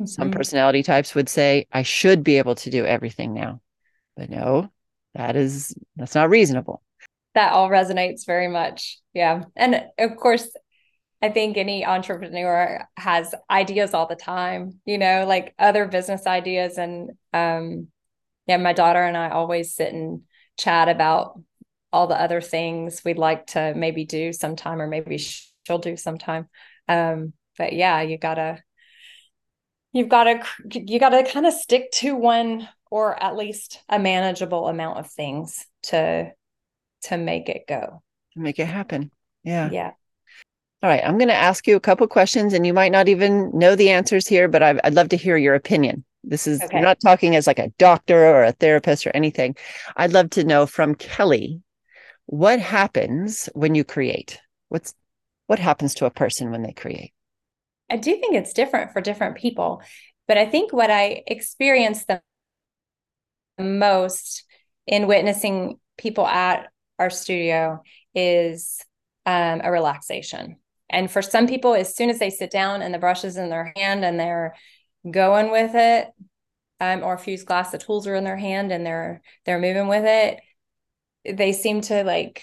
Mm-hmm. 0.00 0.06
Some 0.06 0.30
personality 0.30 0.82
types 0.82 1.14
would 1.14 1.30
say, 1.30 1.66
I 1.72 1.82
should 1.82 2.22
be 2.22 2.36
able 2.36 2.56
to 2.56 2.70
do 2.70 2.84
everything 2.84 3.32
now. 3.32 3.62
But 4.16 4.28
no, 4.28 4.70
that 5.14 5.36
is, 5.36 5.74
that's 5.96 6.14
not 6.14 6.28
reasonable. 6.28 6.82
That 7.34 7.52
all 7.52 7.70
resonates 7.70 8.26
very 8.26 8.48
much. 8.48 9.00
Yeah. 9.14 9.44
And 9.56 9.82
of 9.98 10.16
course, 10.16 10.46
I 11.22 11.30
think 11.30 11.56
any 11.56 11.84
entrepreneur 11.84 12.86
has 12.96 13.34
ideas 13.50 13.94
all 13.94 14.06
the 14.06 14.16
time, 14.16 14.80
you 14.84 14.98
know, 14.98 15.26
like 15.26 15.54
other 15.58 15.86
business 15.86 16.26
ideas 16.26 16.76
and 16.78 17.10
um 17.32 17.88
yeah, 18.50 18.56
my 18.56 18.72
daughter 18.72 19.00
and 19.00 19.16
I 19.16 19.28
always 19.28 19.72
sit 19.72 19.92
and 19.92 20.22
chat 20.58 20.88
about 20.88 21.40
all 21.92 22.08
the 22.08 22.20
other 22.20 22.40
things 22.40 23.00
we'd 23.04 23.16
like 23.16 23.46
to 23.48 23.74
maybe 23.76 24.04
do 24.04 24.32
sometime, 24.32 24.82
or 24.82 24.88
maybe 24.88 25.18
she'll 25.18 25.78
do 25.78 25.96
sometime. 25.96 26.48
Um, 26.88 27.32
but 27.56 27.74
yeah, 27.74 28.00
you 28.00 28.18
gotta, 28.18 28.60
you've 29.92 30.08
gotta, 30.08 30.42
you 30.68 30.98
gotta 30.98 31.22
kind 31.32 31.46
of 31.46 31.52
stick 31.52 31.92
to 31.92 32.16
one 32.16 32.68
or 32.90 33.22
at 33.22 33.36
least 33.36 33.84
a 33.88 34.00
manageable 34.00 34.66
amount 34.66 34.98
of 34.98 35.08
things 35.08 35.64
to 35.84 36.32
to 37.02 37.16
make 37.16 37.48
it 37.48 37.68
go. 37.68 38.02
To 38.32 38.40
make 38.40 38.58
it 38.58 38.66
happen. 38.66 39.12
Yeah. 39.44 39.70
Yeah. 39.70 39.92
All 40.82 40.88
right 40.88 41.04
i'm 41.04 41.18
going 41.18 41.28
to 41.28 41.34
ask 41.34 41.66
you 41.66 41.76
a 41.76 41.80
couple 41.80 42.06
questions 42.08 42.54
and 42.54 42.66
you 42.66 42.72
might 42.72 42.90
not 42.90 43.06
even 43.06 43.50
know 43.52 43.76
the 43.76 43.90
answers 43.90 44.26
here 44.26 44.48
but 44.48 44.62
I'd, 44.62 44.80
I'd 44.82 44.94
love 44.94 45.10
to 45.10 45.16
hear 45.16 45.36
your 45.36 45.54
opinion 45.54 46.04
this 46.22 46.46
is 46.46 46.60
okay. 46.62 46.80
not 46.80 47.00
talking 47.00 47.34
as 47.36 47.46
like 47.46 47.58
a 47.58 47.72
doctor 47.78 48.26
or 48.26 48.44
a 48.44 48.52
therapist 48.52 49.06
or 49.06 49.10
anything. 49.14 49.56
I'd 49.96 50.12
love 50.12 50.30
to 50.30 50.44
know 50.44 50.66
from 50.66 50.94
Kelly 50.94 51.62
what 52.26 52.60
happens 52.60 53.48
when 53.54 53.74
you 53.74 53.84
create. 53.84 54.40
What's 54.68 54.94
what 55.46 55.58
happens 55.58 55.94
to 55.94 56.06
a 56.06 56.10
person 56.10 56.50
when 56.50 56.62
they 56.62 56.72
create? 56.72 57.12
I 57.90 57.96
do 57.96 58.12
think 58.12 58.36
it's 58.36 58.52
different 58.52 58.92
for 58.92 59.00
different 59.00 59.36
people, 59.36 59.82
but 60.28 60.38
I 60.38 60.46
think 60.46 60.72
what 60.72 60.90
I 60.90 61.24
experience 61.26 62.04
the 62.04 62.22
most 63.58 64.44
in 64.86 65.08
witnessing 65.08 65.80
people 65.98 66.26
at 66.26 66.68
our 66.98 67.10
studio 67.10 67.82
is 68.14 68.80
um, 69.26 69.60
a 69.64 69.70
relaxation. 69.70 70.56
And 70.88 71.10
for 71.10 71.22
some 71.22 71.46
people, 71.46 71.74
as 71.74 71.94
soon 71.94 72.10
as 72.10 72.18
they 72.18 72.30
sit 72.30 72.50
down 72.50 72.82
and 72.82 72.92
the 72.92 72.98
brush 72.98 73.24
is 73.24 73.36
in 73.36 73.48
their 73.48 73.72
hand 73.76 74.04
and 74.04 74.18
they're 74.18 74.54
going 75.08 75.50
with 75.50 75.74
it 75.74 76.08
um, 76.80 77.02
or 77.02 77.18
fused 77.18 77.46
glass 77.46 77.70
the 77.70 77.78
tools 77.78 78.06
are 78.06 78.14
in 78.14 78.24
their 78.24 78.36
hand 78.36 78.72
and 78.72 78.84
they're 78.84 79.22
they're 79.44 79.58
moving 79.58 79.88
with 79.88 80.04
it 80.04 80.40
they 81.36 81.52
seem 81.52 81.80
to 81.80 82.02
like 82.04 82.42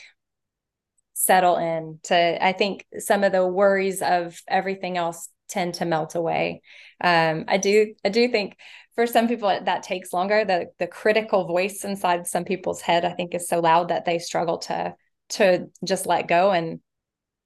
settle 1.13 1.57
in 1.57 1.99
to 2.03 2.45
i 2.45 2.51
think 2.51 2.85
some 2.99 3.23
of 3.23 3.31
the 3.31 3.45
worries 3.45 4.01
of 4.01 4.39
everything 4.47 4.97
else 4.97 5.29
tend 5.47 5.75
to 5.75 5.85
melt 5.85 6.15
away. 6.15 6.61
Um, 7.01 7.45
i 7.47 7.57
do 7.57 7.93
i 8.05 8.09
do 8.09 8.27
think 8.27 8.57
for 8.95 9.05
some 9.07 9.27
people 9.27 9.47
that 9.47 9.83
takes 9.83 10.13
longer. 10.13 10.43
The 10.45 10.67
the 10.79 10.87
critical 10.87 11.45
voice 11.45 11.83
inside 11.83 12.27
some 12.27 12.43
people's 12.45 12.81
head 12.81 13.05
i 13.05 13.13
think 13.13 13.33
is 13.35 13.47
so 13.47 13.59
loud 13.59 13.89
that 13.89 14.05
they 14.05 14.19
struggle 14.19 14.57
to 14.59 14.95
to 15.29 15.67
just 15.83 16.05
let 16.05 16.27
go 16.27 16.51
and 16.51 16.79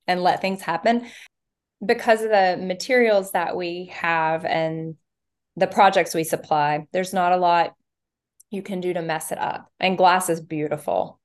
and 0.07 0.21
let 0.23 0.41
things 0.41 0.61
happen 0.61 1.07
because 1.83 2.21
of 2.21 2.29
the 2.29 2.57
materials 2.59 3.31
that 3.31 3.55
we 3.55 3.91
have 3.93 4.45
and 4.45 4.95
the 5.55 5.67
projects 5.67 6.13
we 6.13 6.23
supply, 6.23 6.87
there's 6.91 7.13
not 7.13 7.33
a 7.33 7.37
lot 7.37 7.75
you 8.49 8.61
can 8.61 8.81
do 8.81 8.93
to 8.93 9.01
mess 9.01 9.31
it 9.31 9.37
up. 9.37 9.71
And 9.79 9.97
glass 9.97 10.29
is 10.29 10.41
beautiful. 10.41 11.19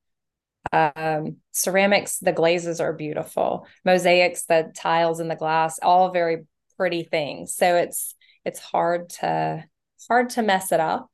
Um, 0.73 1.37
ceramics, 1.53 2.19
the 2.19 2.33
glazes 2.33 2.81
are 2.81 2.93
beautiful. 2.93 3.67
Mosaics, 3.85 4.47
the 4.47 4.73
tiles 4.75 5.21
and 5.21 5.31
the 5.31 5.37
glass, 5.37 5.79
all 5.83 6.11
very 6.11 6.47
pretty 6.77 7.05
things. 7.05 7.55
So 7.55 7.77
it's 7.77 8.15
it's 8.45 8.61
hard 8.61 9.11
to 9.11 9.65
hard 10.09 10.31
to 10.31 10.43
mess 10.43 10.73
it 10.73 10.81
up. 10.81 11.11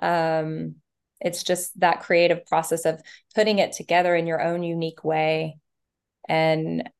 Um, 0.00 0.76
it's 1.20 1.42
just 1.42 1.78
that 1.80 2.00
creative 2.00 2.44
process 2.46 2.84
of 2.84 3.00
putting 3.34 3.58
it 3.58 3.72
together 3.72 4.14
in 4.14 4.26
your 4.26 4.42
own 4.42 4.62
unique 4.62 5.04
way. 5.04 5.58
And 6.28 6.90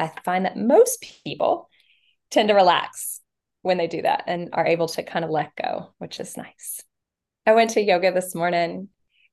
I 0.00 0.12
find 0.24 0.46
that 0.46 0.56
most 0.56 1.04
people 1.24 1.68
tend 2.30 2.48
to 2.48 2.54
relax 2.54 3.20
when 3.62 3.76
they 3.76 3.86
do 3.86 4.02
that 4.02 4.24
and 4.26 4.50
are 4.52 4.66
able 4.66 4.88
to 4.88 5.02
kind 5.02 5.24
of 5.24 5.30
let 5.30 5.54
go, 5.54 5.92
which 5.98 6.18
is 6.20 6.36
nice. 6.36 6.82
I 7.46 7.52
went 7.52 7.70
to 7.70 7.82
yoga 7.82 8.12
this 8.12 8.34
morning 8.34 8.88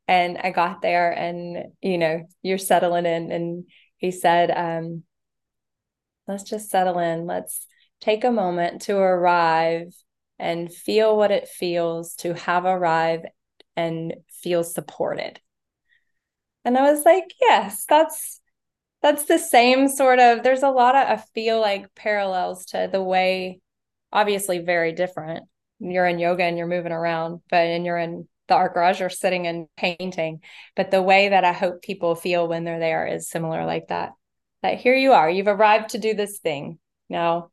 and 0.08 0.38
I 0.38 0.52
got 0.52 0.82
there 0.82 1.12
and, 1.12 1.72
you 1.82 1.98
know, 1.98 2.28
you're 2.42 2.58
settling 2.58 3.06
in. 3.06 3.32
And 3.32 3.66
he 3.98 4.12
said, 4.12 4.52
um, 4.52 5.04
let's 6.28 6.44
just 6.44 6.70
settle 6.70 7.00
in. 7.00 7.26
Let's 7.26 7.66
take 8.02 8.24
a 8.24 8.32
moment 8.32 8.84
to 8.84 8.98
arrive 8.98 9.94
and 10.40 10.74
feel 10.74 11.16
what 11.16 11.32
it 11.32 11.48
feels 11.48 12.16
to 12.16 12.34
have 12.34 12.66
arrived 12.66 13.26
and 13.76 14.16
feel 14.30 14.64
supported. 14.64 15.40
And 16.66 16.78
I 16.78 16.92
was 16.92 17.06
like, 17.06 17.26
yes, 17.40 17.86
that's 17.88 18.42
that's 19.02 19.26
the 19.26 19.38
same 19.38 19.88
sort 19.88 20.20
of 20.20 20.44
there's 20.44 20.64
a 20.64 20.70
lot 20.70 20.96
of 20.96 21.08
I 21.08 21.24
feel 21.34 21.60
like 21.60 21.94
parallels 21.96 22.66
to 22.68 22.90
the 22.92 23.02
way 23.02 23.60
obviously 24.12 24.60
very 24.60 24.94
different. 24.94 25.46
You're 25.80 26.08
in 26.08 26.20
yoga 26.20 26.44
and 26.44 26.58
you're 26.58 26.68
moving 26.68 26.92
around, 26.92 27.42
but 27.50 27.68
and 27.68 27.86
you're 27.86 27.98
in 27.98 28.28
the 28.48 28.56
art 28.56 28.74
garage 28.74 29.02
or 29.02 29.10
sitting 29.10 29.46
and 29.46 29.68
painting. 29.78 30.42
But 30.76 30.92
the 30.92 31.02
way 31.02 31.30
that 31.30 31.44
I 31.44 31.54
hope 31.54 31.82
people 31.82 32.16
feel 32.16 32.48
when 32.48 32.64
they're 32.64 32.80
there 32.80 33.06
is 33.06 33.30
similar 33.30 33.66
like 33.66 33.90
that. 33.90 34.14
That 34.64 34.80
here 34.80 34.96
you 34.96 35.14
are, 35.14 35.30
you've 35.30 35.48
arrived 35.48 35.90
to 35.90 36.00
do 36.00 36.14
this 36.14 36.40
thing. 36.40 36.80
Now 37.10 37.52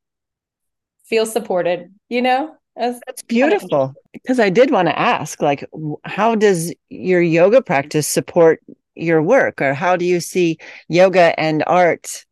feel 1.07 1.27
supported, 1.27 1.93
you 2.09 2.23
know? 2.23 2.57
Was 2.77 3.01
That's 3.07 3.23
beautiful. 3.23 3.95
Because 4.13 4.39
I 4.41 4.49
did 4.49 4.71
want 4.71 4.87
to 4.87 4.99
ask, 4.99 5.43
like, 5.43 5.69
how 6.05 6.37
does 6.37 6.73
your 6.89 7.21
yoga 7.21 7.61
practice 7.61 8.07
support 8.07 8.63
your 8.95 9.23
work, 9.23 9.61
or 9.61 9.75
how 9.75 9.97
do 9.97 10.05
you 10.05 10.21
see 10.21 10.59
yoga 10.89 11.39
and 11.39 11.65
art 11.67 12.25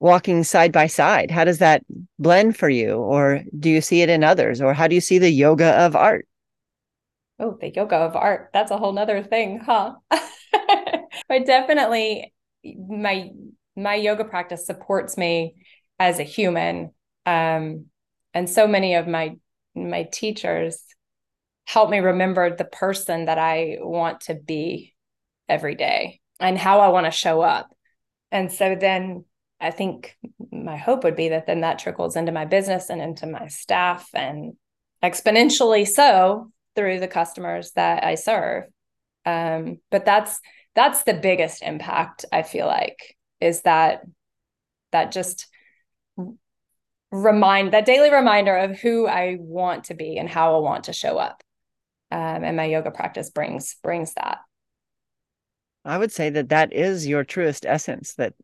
walking 0.00 0.44
side 0.44 0.72
by 0.72 0.86
side? 0.86 1.30
How 1.30 1.44
does 1.44 1.58
that 1.58 1.82
blend 2.18 2.56
for 2.56 2.68
you, 2.68 2.96
or 2.96 3.42
do 3.58 3.70
you 3.70 3.80
see 3.80 4.02
it 4.02 4.08
in 4.08 4.24
others, 4.24 4.60
or 4.60 4.74
how 4.74 4.88
do 4.88 4.94
you 4.94 5.00
see 5.00 5.18
the 5.18 5.30
yoga 5.30 5.72
of 5.84 5.96
art? 5.96 6.26
Oh, 7.38 7.58
the 7.60 7.70
yoga 7.70 7.96
of 7.96 8.16
art. 8.16 8.50
That's 8.52 8.70
a 8.70 8.78
whole 8.78 8.92
nother 8.92 9.22
thing, 9.22 9.60
huh? 9.60 9.94
but 11.28 11.46
definitely 11.46 12.32
my 12.64 13.30
my 13.76 13.94
yoga 13.94 14.24
practice 14.24 14.66
supports 14.66 15.16
me 15.16 15.56
as 15.98 16.18
a 16.18 16.24
human. 16.24 16.92
Um, 17.26 17.86
and 18.32 18.48
so 18.48 18.66
many 18.66 18.94
of 18.94 19.06
my 19.06 19.36
my 19.74 20.04
teachers 20.04 20.82
help 21.66 21.90
me 21.90 21.98
remember 21.98 22.54
the 22.54 22.64
person 22.64 23.26
that 23.26 23.38
I 23.38 23.78
want 23.80 24.22
to 24.22 24.34
be 24.34 24.94
every 25.48 25.74
day 25.74 26.20
and 26.40 26.58
how 26.58 26.80
I 26.80 26.88
want 26.88 27.06
to 27.06 27.10
show 27.10 27.40
up. 27.40 27.74
And 28.30 28.50
so 28.52 28.74
then 28.74 29.24
I 29.60 29.70
think 29.70 30.16
my 30.50 30.76
hope 30.76 31.04
would 31.04 31.16
be 31.16 31.30
that 31.30 31.46
then 31.46 31.62
that 31.62 31.78
trickles 31.78 32.16
into 32.16 32.32
my 32.32 32.44
business 32.44 32.90
and 32.90 33.00
into 33.00 33.26
my 33.26 33.48
staff 33.48 34.08
and 34.14 34.54
exponentially 35.02 35.86
so 35.86 36.50
through 36.74 37.00
the 37.00 37.08
customers 37.08 37.72
that 37.72 38.04
I 38.04 38.16
serve. 38.16 38.64
Um, 39.24 39.78
but 39.90 40.04
that's 40.04 40.40
that's 40.74 41.04
the 41.04 41.14
biggest 41.14 41.62
impact 41.62 42.26
I 42.30 42.42
feel 42.42 42.66
like 42.66 43.16
is 43.40 43.62
that 43.62 44.02
that 44.92 45.10
just 45.10 45.48
remind 47.10 47.72
that 47.72 47.86
daily 47.86 48.12
reminder 48.12 48.56
of 48.56 48.78
who 48.78 49.06
I 49.06 49.36
want 49.40 49.84
to 49.84 49.94
be 49.94 50.18
and 50.18 50.28
how 50.28 50.56
I 50.56 50.58
want 50.60 50.84
to 50.84 50.92
show 50.92 51.16
up. 51.18 51.42
Um, 52.10 52.44
and 52.44 52.56
my 52.56 52.64
yoga 52.64 52.90
practice 52.90 53.30
brings 53.30 53.76
brings 53.82 54.14
that. 54.14 54.38
I 55.86 55.98
would 55.98 56.12
say 56.12 56.30
that 56.30 56.48
that 56.50 56.72
is 56.72 57.06
your 57.06 57.24
truest 57.24 57.64
essence. 57.66 58.14
That 58.14 58.34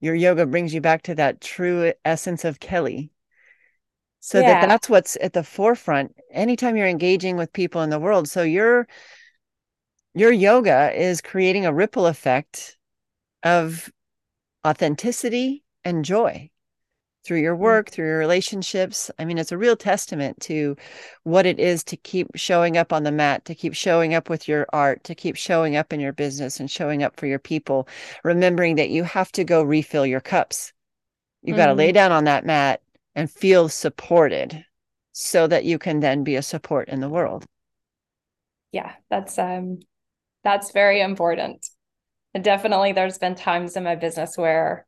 your 0.00 0.14
yoga 0.14 0.46
brings 0.46 0.72
you 0.72 0.80
back 0.80 1.02
to 1.02 1.14
that 1.16 1.40
true 1.40 1.92
essence 2.04 2.44
of 2.44 2.60
Kelly. 2.60 3.10
So 4.20 4.40
yeah. 4.40 4.60
that 4.60 4.68
that's 4.68 4.88
what's 4.88 5.16
at 5.20 5.32
the 5.32 5.44
forefront 5.44 6.14
anytime 6.30 6.76
you're 6.76 6.86
engaging 6.86 7.36
with 7.36 7.52
people 7.52 7.82
in 7.82 7.90
the 7.90 7.98
world. 7.98 8.28
So 8.28 8.42
your 8.42 8.86
your 10.14 10.32
yoga 10.32 10.92
is 10.94 11.20
creating 11.20 11.66
a 11.66 11.72
ripple 11.72 12.06
effect 12.06 12.76
of 13.42 13.90
authenticity 14.66 15.64
and 15.84 16.04
joy 16.04 16.50
through 17.28 17.40
your 17.40 17.54
mm. 17.54 17.60
work, 17.60 17.90
through 17.90 18.06
your 18.06 18.18
relationships. 18.18 19.10
I 19.18 19.26
mean, 19.26 19.36
it's 19.36 19.52
a 19.52 19.58
real 19.58 19.76
testament 19.76 20.40
to 20.40 20.76
what 21.24 21.44
it 21.44 21.60
is 21.60 21.84
to 21.84 21.96
keep 21.96 22.28
showing 22.34 22.78
up 22.78 22.90
on 22.90 23.02
the 23.02 23.12
mat, 23.12 23.44
to 23.44 23.54
keep 23.54 23.74
showing 23.74 24.14
up 24.14 24.30
with 24.30 24.48
your 24.48 24.66
art, 24.72 25.04
to 25.04 25.14
keep 25.14 25.36
showing 25.36 25.76
up 25.76 25.92
in 25.92 26.00
your 26.00 26.14
business 26.14 26.58
and 26.58 26.70
showing 26.70 27.02
up 27.02 27.16
for 27.16 27.26
your 27.26 27.38
people, 27.38 27.86
remembering 28.24 28.76
that 28.76 28.88
you 28.88 29.04
have 29.04 29.30
to 29.32 29.44
go 29.44 29.62
refill 29.62 30.06
your 30.06 30.20
cups. 30.20 30.72
You 31.42 31.52
mm-hmm. 31.52 31.58
got 31.58 31.66
to 31.66 31.74
lay 31.74 31.92
down 31.92 32.12
on 32.12 32.24
that 32.24 32.46
mat 32.46 32.80
and 33.14 33.30
feel 33.30 33.68
supported 33.68 34.64
so 35.12 35.46
that 35.46 35.66
you 35.66 35.78
can 35.78 36.00
then 36.00 36.24
be 36.24 36.36
a 36.36 36.42
support 36.42 36.88
in 36.88 37.00
the 37.00 37.10
world. 37.10 37.44
Yeah, 38.72 38.92
that's 39.10 39.38
um 39.38 39.80
that's 40.44 40.72
very 40.72 41.02
important. 41.02 41.66
And 42.32 42.42
definitely 42.42 42.92
there's 42.92 43.18
been 43.18 43.34
times 43.34 43.76
in 43.76 43.84
my 43.84 43.96
business 43.96 44.38
where 44.38 44.86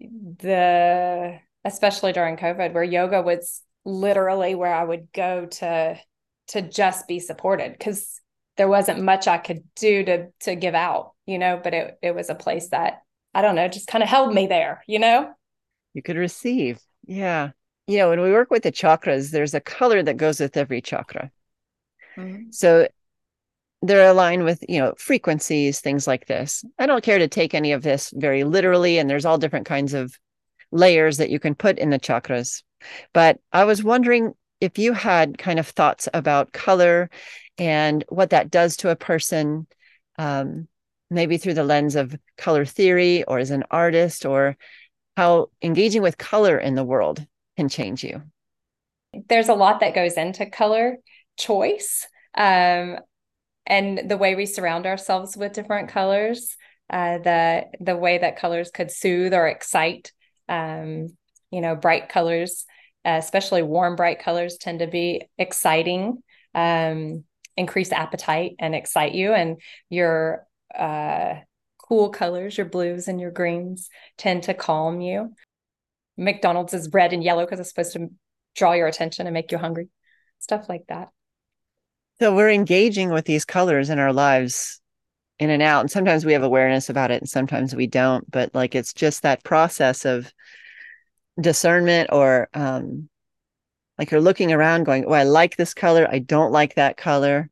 the 0.00 1.38
especially 1.64 2.12
during 2.12 2.36
covid 2.36 2.72
where 2.72 2.84
yoga 2.84 3.20
was 3.22 3.62
literally 3.84 4.54
where 4.54 4.74
i 4.74 4.84
would 4.84 5.08
go 5.12 5.46
to 5.46 5.98
to 6.46 6.62
just 6.62 7.08
be 7.08 7.18
supported 7.18 7.72
because 7.72 8.20
there 8.56 8.68
wasn't 8.68 9.02
much 9.02 9.26
i 9.26 9.38
could 9.38 9.62
do 9.74 10.04
to 10.04 10.28
to 10.40 10.54
give 10.54 10.74
out 10.74 11.12
you 11.26 11.38
know 11.38 11.60
but 11.62 11.74
it 11.74 11.98
it 12.02 12.14
was 12.14 12.30
a 12.30 12.34
place 12.34 12.68
that 12.68 13.02
i 13.34 13.42
don't 13.42 13.54
know 13.54 13.68
just 13.68 13.88
kind 13.88 14.02
of 14.02 14.08
held 14.08 14.32
me 14.32 14.46
there 14.46 14.82
you 14.86 14.98
know? 14.98 15.32
You 15.94 16.02
could 16.02 16.16
receive. 16.16 16.80
Yeah. 17.06 17.50
You 17.88 17.98
know 17.98 18.10
when 18.10 18.20
we 18.20 18.30
work 18.30 18.50
with 18.50 18.62
the 18.62 18.70
chakras 18.70 19.30
there's 19.30 19.54
a 19.54 19.60
color 19.60 20.00
that 20.02 20.16
goes 20.16 20.38
with 20.38 20.56
every 20.56 20.80
chakra. 20.80 21.32
Mm-hmm. 22.16 22.50
so 22.50 22.86
they're 23.82 24.10
aligned 24.10 24.44
with 24.44 24.64
you 24.68 24.80
know 24.80 24.94
frequencies 24.98 25.80
things 25.80 26.06
like 26.06 26.26
this. 26.26 26.64
I 26.78 26.86
don't 26.86 27.04
care 27.04 27.18
to 27.18 27.28
take 27.28 27.54
any 27.54 27.72
of 27.72 27.82
this 27.82 28.12
very 28.16 28.44
literally 28.44 28.98
and 28.98 29.08
there's 29.08 29.24
all 29.24 29.38
different 29.38 29.66
kinds 29.66 29.94
of 29.94 30.14
layers 30.70 31.18
that 31.18 31.30
you 31.30 31.38
can 31.38 31.54
put 31.54 31.78
in 31.78 31.90
the 31.90 31.98
chakras. 31.98 32.62
But 33.12 33.38
i 33.52 33.64
was 33.64 33.82
wondering 33.82 34.34
if 34.60 34.78
you 34.78 34.92
had 34.92 35.38
kind 35.38 35.58
of 35.58 35.68
thoughts 35.68 36.08
about 36.12 36.52
color 36.52 37.10
and 37.58 38.04
what 38.08 38.30
that 38.30 38.50
does 38.50 38.76
to 38.78 38.90
a 38.90 38.96
person 38.96 39.66
um, 40.18 40.68
maybe 41.10 41.38
through 41.38 41.54
the 41.54 41.64
lens 41.64 41.96
of 41.96 42.16
color 42.36 42.64
theory 42.64 43.24
or 43.24 43.38
as 43.38 43.50
an 43.50 43.64
artist 43.70 44.26
or 44.26 44.56
how 45.16 45.48
engaging 45.62 46.02
with 46.02 46.18
color 46.18 46.58
in 46.58 46.74
the 46.74 46.84
world 46.84 47.24
can 47.56 47.68
change 47.68 48.04
you. 48.04 48.22
There's 49.28 49.48
a 49.48 49.54
lot 49.54 49.80
that 49.80 49.94
goes 49.94 50.14
into 50.14 50.46
color 50.46 50.98
choice. 51.36 52.06
Um, 52.36 52.98
and 53.68 54.10
the 54.10 54.16
way 54.16 54.34
we 54.34 54.46
surround 54.46 54.86
ourselves 54.86 55.36
with 55.36 55.52
different 55.52 55.88
colors 55.88 56.56
uh, 56.90 57.18
the 57.18 57.64
the 57.80 57.96
way 57.96 58.18
that 58.18 58.38
colors 58.38 58.70
could 58.72 58.90
soothe 58.90 59.32
or 59.32 59.46
excite 59.46 60.12
um, 60.48 61.16
you 61.52 61.60
know 61.60 61.76
bright 61.76 62.08
colors 62.08 62.64
uh, 63.04 63.18
especially 63.18 63.62
warm 63.62 63.94
bright 63.94 64.18
colors 64.18 64.56
tend 64.58 64.80
to 64.80 64.88
be 64.88 65.22
exciting 65.38 66.22
um, 66.54 67.24
increase 67.58 67.92
appetite 67.92 68.54
and 68.58 68.74
excite 68.74 69.14
you. 69.14 69.34
And 69.34 69.60
your 69.90 70.46
uh, 70.74 71.34
cool 71.88 72.10
colors 72.10 72.56
your 72.56 72.66
blues 72.66 73.08
and 73.08 73.20
your 73.20 73.30
greens 73.30 73.90
tend 74.16 74.44
to 74.44 74.54
calm 74.54 75.00
you. 75.00 75.34
Mcdonald's 76.16 76.74
is 76.74 76.90
red 76.92 77.12
and 77.12 77.22
yellow 77.22 77.44
because 77.44 77.60
it's 77.60 77.68
supposed 77.68 77.92
to 77.94 78.08
draw 78.54 78.72
your 78.72 78.86
attention 78.86 79.26
and 79.26 79.34
make 79.34 79.52
you 79.52 79.58
hungry 79.58 79.88
stuff 80.40 80.68
like 80.68 80.84
that 80.88 81.08
so 82.20 82.34
we're 82.34 82.50
engaging 82.50 83.10
with 83.10 83.24
these 83.24 83.44
colors 83.44 83.90
in 83.90 83.98
our 83.98 84.12
lives 84.12 84.80
in 85.38 85.50
and 85.50 85.62
out. 85.62 85.80
And 85.80 85.90
sometimes 85.90 86.24
we 86.24 86.32
have 86.32 86.42
awareness 86.42 86.88
about 86.90 87.10
it 87.10 87.22
and 87.22 87.28
sometimes 87.28 87.74
we 87.74 87.86
don't. 87.86 88.28
But 88.30 88.54
like 88.54 88.74
it's 88.74 88.92
just 88.92 89.22
that 89.22 89.44
process 89.44 90.04
of 90.04 90.32
discernment 91.40 92.10
or 92.12 92.48
um 92.54 93.08
like 93.98 94.10
you're 94.10 94.20
looking 94.20 94.52
around 94.52 94.84
going, 94.84 95.04
Oh, 95.06 95.12
I 95.12 95.24
like 95.24 95.56
this 95.56 95.74
color. 95.74 96.08
I 96.10 96.18
don't 96.18 96.52
like 96.52 96.74
that 96.74 96.96
color. 96.96 97.50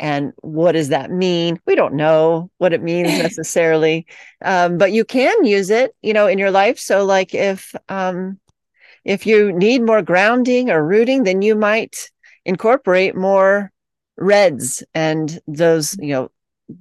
And 0.00 0.32
what 0.42 0.72
does 0.72 0.88
that 0.90 1.10
mean? 1.10 1.60
We 1.66 1.74
don't 1.74 1.94
know 1.94 2.50
what 2.58 2.72
it 2.72 2.82
means 2.82 3.18
necessarily. 3.18 4.06
um, 4.44 4.78
but 4.78 4.92
you 4.92 5.04
can 5.04 5.44
use 5.44 5.70
it, 5.70 5.94
you 6.02 6.12
know, 6.12 6.26
in 6.26 6.38
your 6.38 6.50
life. 6.50 6.78
So 6.78 7.04
like 7.04 7.34
if 7.34 7.74
um 7.88 8.40
if 9.04 9.26
you 9.26 9.52
need 9.52 9.82
more 9.82 10.02
grounding 10.02 10.70
or 10.70 10.84
rooting, 10.84 11.22
then 11.24 11.42
you 11.42 11.54
might 11.54 12.10
incorporate 12.48 13.14
more 13.14 13.70
reds 14.16 14.82
and 14.94 15.38
those, 15.46 15.96
you 16.00 16.08
know, 16.08 16.30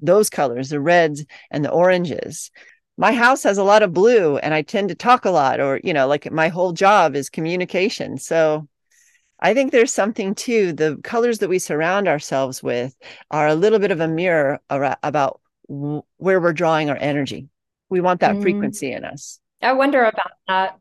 those 0.01 0.29
colors, 0.29 0.69
the 0.69 0.79
reds 0.79 1.25
and 1.51 1.63
the 1.63 1.69
oranges. 1.69 2.49
My 2.97 3.11
house 3.11 3.43
has 3.43 3.59
a 3.59 3.63
lot 3.63 3.83
of 3.83 3.93
blue 3.93 4.37
and 4.37 4.53
I 4.53 4.63
tend 4.63 4.89
to 4.89 4.95
talk 4.95 5.25
a 5.25 5.29
lot, 5.29 5.59
or, 5.59 5.79
you 5.83 5.93
know, 5.93 6.07
like 6.07 6.31
my 6.31 6.47
whole 6.47 6.71
job 6.71 7.15
is 7.15 7.29
communication. 7.29 8.17
So 8.17 8.67
I 9.39 9.53
think 9.53 9.71
there's 9.71 9.93
something 9.93 10.33
too. 10.33 10.73
The 10.73 10.97
colors 11.03 11.39
that 11.39 11.49
we 11.49 11.59
surround 11.59 12.07
ourselves 12.07 12.63
with 12.63 12.95
are 13.29 13.47
a 13.47 13.55
little 13.55 13.77
bit 13.77 13.91
of 13.91 13.99
a 13.99 14.07
mirror 14.07 14.59
about 14.69 15.41
where 15.67 16.39
we're 16.39 16.53
drawing 16.53 16.89
our 16.89 16.97
energy. 16.97 17.49
We 17.89 18.01
want 18.01 18.21
that 18.21 18.37
mm. 18.37 18.41
frequency 18.41 18.91
in 18.91 19.05
us. 19.05 19.39
I 19.61 19.73
wonder 19.73 20.03
about 20.03 20.31
that. 20.47 20.79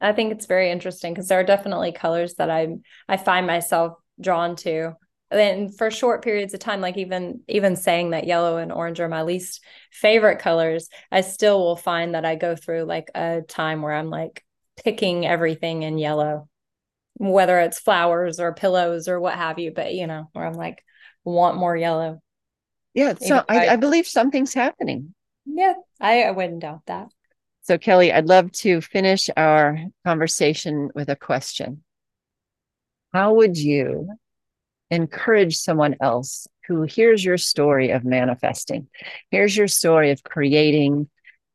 I 0.00 0.12
think 0.12 0.32
it's 0.32 0.46
very 0.46 0.70
interesting 0.70 1.14
because 1.14 1.28
there 1.28 1.38
are 1.38 1.44
definitely 1.44 1.92
colors 1.92 2.34
that 2.34 2.50
I 2.50 2.76
I 3.08 3.16
find 3.18 3.46
myself 3.46 4.01
drawn 4.20 4.56
to. 4.56 4.96
And 5.30 5.76
for 5.76 5.90
short 5.90 6.22
periods 6.22 6.52
of 6.52 6.60
time 6.60 6.82
like 6.82 6.98
even 6.98 7.40
even 7.48 7.74
saying 7.74 8.10
that 8.10 8.26
yellow 8.26 8.58
and 8.58 8.70
orange 8.70 9.00
are 9.00 9.08
my 9.08 9.22
least 9.22 9.64
favorite 9.90 10.40
colors 10.40 10.90
i 11.10 11.22
still 11.22 11.58
will 11.58 11.74
find 11.74 12.14
that 12.14 12.26
i 12.26 12.34
go 12.34 12.54
through 12.54 12.82
like 12.82 13.10
a 13.14 13.40
time 13.48 13.80
where 13.80 13.94
i'm 13.94 14.10
like 14.10 14.44
picking 14.84 15.26
everything 15.26 15.84
in 15.84 15.96
yellow 15.96 16.50
whether 17.14 17.58
it's 17.60 17.78
flowers 17.78 18.40
or 18.40 18.52
pillows 18.52 19.08
or 19.08 19.18
what 19.20 19.32
have 19.32 19.58
you 19.58 19.72
but 19.74 19.94
you 19.94 20.06
know 20.06 20.28
where 20.34 20.44
i'm 20.44 20.52
like 20.52 20.84
want 21.24 21.56
more 21.56 21.76
yellow. 21.76 22.20
Yeah 22.94 23.14
so 23.14 23.42
I, 23.48 23.68
I, 23.68 23.76
believe 23.76 24.06
something's 24.06 24.52
happening. 24.52 25.14
Yeah 25.46 25.74
I, 26.00 26.24
I 26.24 26.30
wouldn't 26.32 26.60
doubt 26.60 26.82
that. 26.86 27.08
So 27.62 27.78
kelly 27.78 28.12
i'd 28.12 28.26
love 28.26 28.50
to 28.52 28.80
finish 28.80 29.30
our 29.36 29.78
conversation 30.04 30.90
with 30.94 31.08
a 31.08 31.16
question 31.16 31.84
how 33.12 33.34
would 33.34 33.56
you 33.56 34.08
encourage 34.90 35.56
someone 35.56 35.96
else 36.00 36.46
who 36.68 36.82
hears 36.82 37.24
your 37.24 37.38
story 37.38 37.90
of 37.90 38.04
manifesting, 38.04 38.88
here's 39.30 39.56
your 39.56 39.68
story 39.68 40.10
of 40.10 40.22
creating 40.22 41.08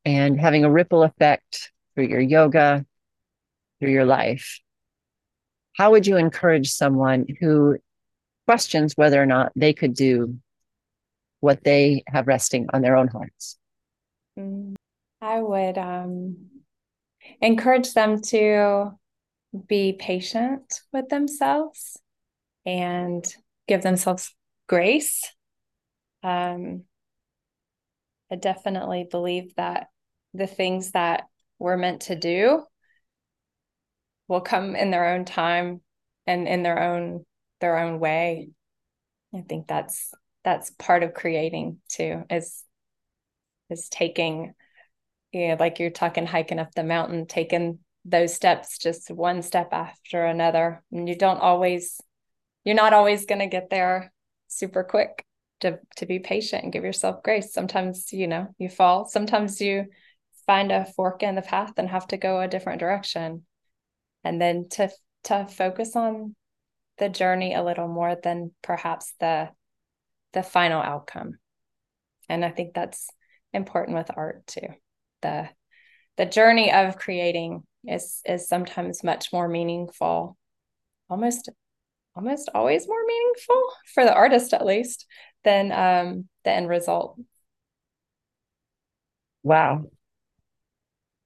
and 0.05 0.39
having 0.39 0.63
a 0.63 0.71
ripple 0.71 1.03
effect 1.03 1.71
through 1.95 2.07
your 2.07 2.21
yoga, 2.21 2.85
through 3.79 3.91
your 3.91 4.05
life? 4.05 4.59
how 5.77 5.91
would 5.91 6.07
you 6.07 6.17
encourage 6.17 6.71
someone 6.71 7.27
who 7.39 7.77
questions 8.47 8.93
whether 8.95 9.21
or 9.21 9.27
not 9.27 9.51
they 9.55 9.73
could 9.73 9.93
do 9.93 10.35
what 11.39 11.63
they 11.63 12.03
have 12.07 12.27
resting 12.27 12.67
on 12.73 12.81
their 12.81 12.95
own 12.95 13.07
hearts? 13.07 13.57
Mm, 14.37 14.73
I 15.21 15.39
would 15.39 15.77
um, 15.77 16.37
encourage 17.41 17.93
them 17.93 18.19
to 18.21 18.91
be 19.67 19.93
patient 19.93 20.81
with 20.91 21.09
themselves 21.09 21.97
and 22.65 23.25
give 23.67 23.81
themselves 23.81 24.33
grace. 24.67 25.23
Um, 26.23 26.83
I 28.31 28.35
definitely 28.35 29.07
believe 29.09 29.55
that 29.55 29.87
the 30.33 30.47
things 30.47 30.91
that 30.91 31.23
we're 31.59 31.77
meant 31.77 32.01
to 32.01 32.15
do 32.15 32.63
will 34.27 34.41
come 34.41 34.75
in 34.75 34.91
their 34.91 35.13
own 35.13 35.25
time 35.25 35.81
and 36.25 36.47
in 36.47 36.63
their 36.63 36.81
own 36.81 37.25
their 37.61 37.77
own 37.77 37.99
way. 37.99 38.49
I 39.33 39.41
think 39.41 39.67
that's 39.67 40.13
that's 40.43 40.71
part 40.71 41.03
of 41.03 41.13
creating 41.13 41.79
too 41.89 42.23
is 42.29 42.63
is 43.69 43.89
taking 43.89 44.53
you 45.31 45.49
know 45.49 45.57
like 45.59 45.79
you're 45.79 45.89
talking 45.89 46.25
hiking 46.25 46.59
up 46.59 46.73
the 46.73 46.83
mountain 46.83 47.25
taking 47.25 47.79
those 48.07 48.33
steps 48.33 48.77
just 48.77 49.11
one 49.11 49.41
step 49.41 49.69
after 49.73 50.25
another. 50.25 50.83
And 50.91 51.07
you 51.07 51.15
don't 51.15 51.41
always 51.41 51.99
you're 52.63 52.75
not 52.75 52.93
always 52.93 53.25
going 53.25 53.39
to 53.39 53.47
get 53.47 53.69
there 53.69 54.11
super 54.47 54.83
quick 54.83 55.25
to 55.59 55.79
to 55.97 56.05
be 56.05 56.19
patient 56.19 56.63
and 56.63 56.73
give 56.73 56.83
yourself 56.83 57.21
grace. 57.23 57.53
Sometimes 57.53 58.11
you 58.13 58.27
know 58.27 58.47
you 58.57 58.69
fall. 58.69 59.05
Sometimes 59.05 59.61
you 59.61 59.85
find 60.45 60.71
a 60.71 60.85
fork 60.85 61.23
in 61.23 61.35
the 61.35 61.41
path 61.41 61.73
and 61.77 61.89
have 61.89 62.07
to 62.07 62.17
go 62.17 62.39
a 62.39 62.47
different 62.47 62.79
direction. 62.79 63.45
And 64.23 64.41
then 64.41 64.69
to 64.71 64.89
to 65.25 65.45
focus 65.45 65.95
on 65.95 66.35
the 66.97 67.09
journey 67.09 67.53
a 67.53 67.63
little 67.63 67.87
more 67.87 68.15
than 68.15 68.51
perhaps 68.61 69.13
the 69.19 69.49
the 70.33 70.43
final 70.43 70.81
outcome. 70.81 71.37
And 72.29 72.43
i 72.43 72.49
think 72.49 72.73
that's 72.73 73.09
important 73.53 73.97
with 73.97 74.11
art 74.15 74.47
too. 74.47 74.67
The 75.21 75.49
the 76.15 76.25
journey 76.25 76.71
of 76.71 76.97
creating 76.97 77.63
is 77.85 78.21
is 78.25 78.47
sometimes 78.47 79.03
much 79.03 79.31
more 79.31 79.47
meaningful. 79.47 80.37
Almost 81.09 81.49
almost 82.15 82.49
always 82.53 82.87
more 82.87 83.05
meaningful 83.05 83.63
for 83.93 84.03
the 84.03 84.13
artist 84.13 84.53
at 84.53 84.65
least 84.65 85.05
than 85.43 85.71
um 85.71 86.27
the 86.43 86.51
end 86.51 86.69
result. 86.69 87.19
Wow. 89.43 89.85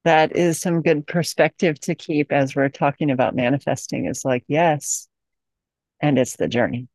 That 0.04 0.36
is 0.36 0.60
some 0.60 0.82
good 0.82 1.06
perspective 1.06 1.78
to 1.80 1.94
keep 1.94 2.32
as 2.32 2.56
we're 2.56 2.68
talking 2.68 3.10
about 3.10 3.36
manifesting 3.36 4.06
is 4.06 4.24
like 4.24 4.44
yes 4.48 5.08
and 6.00 6.18
it's 6.18 6.36
the 6.36 6.48
journey. 6.48 6.88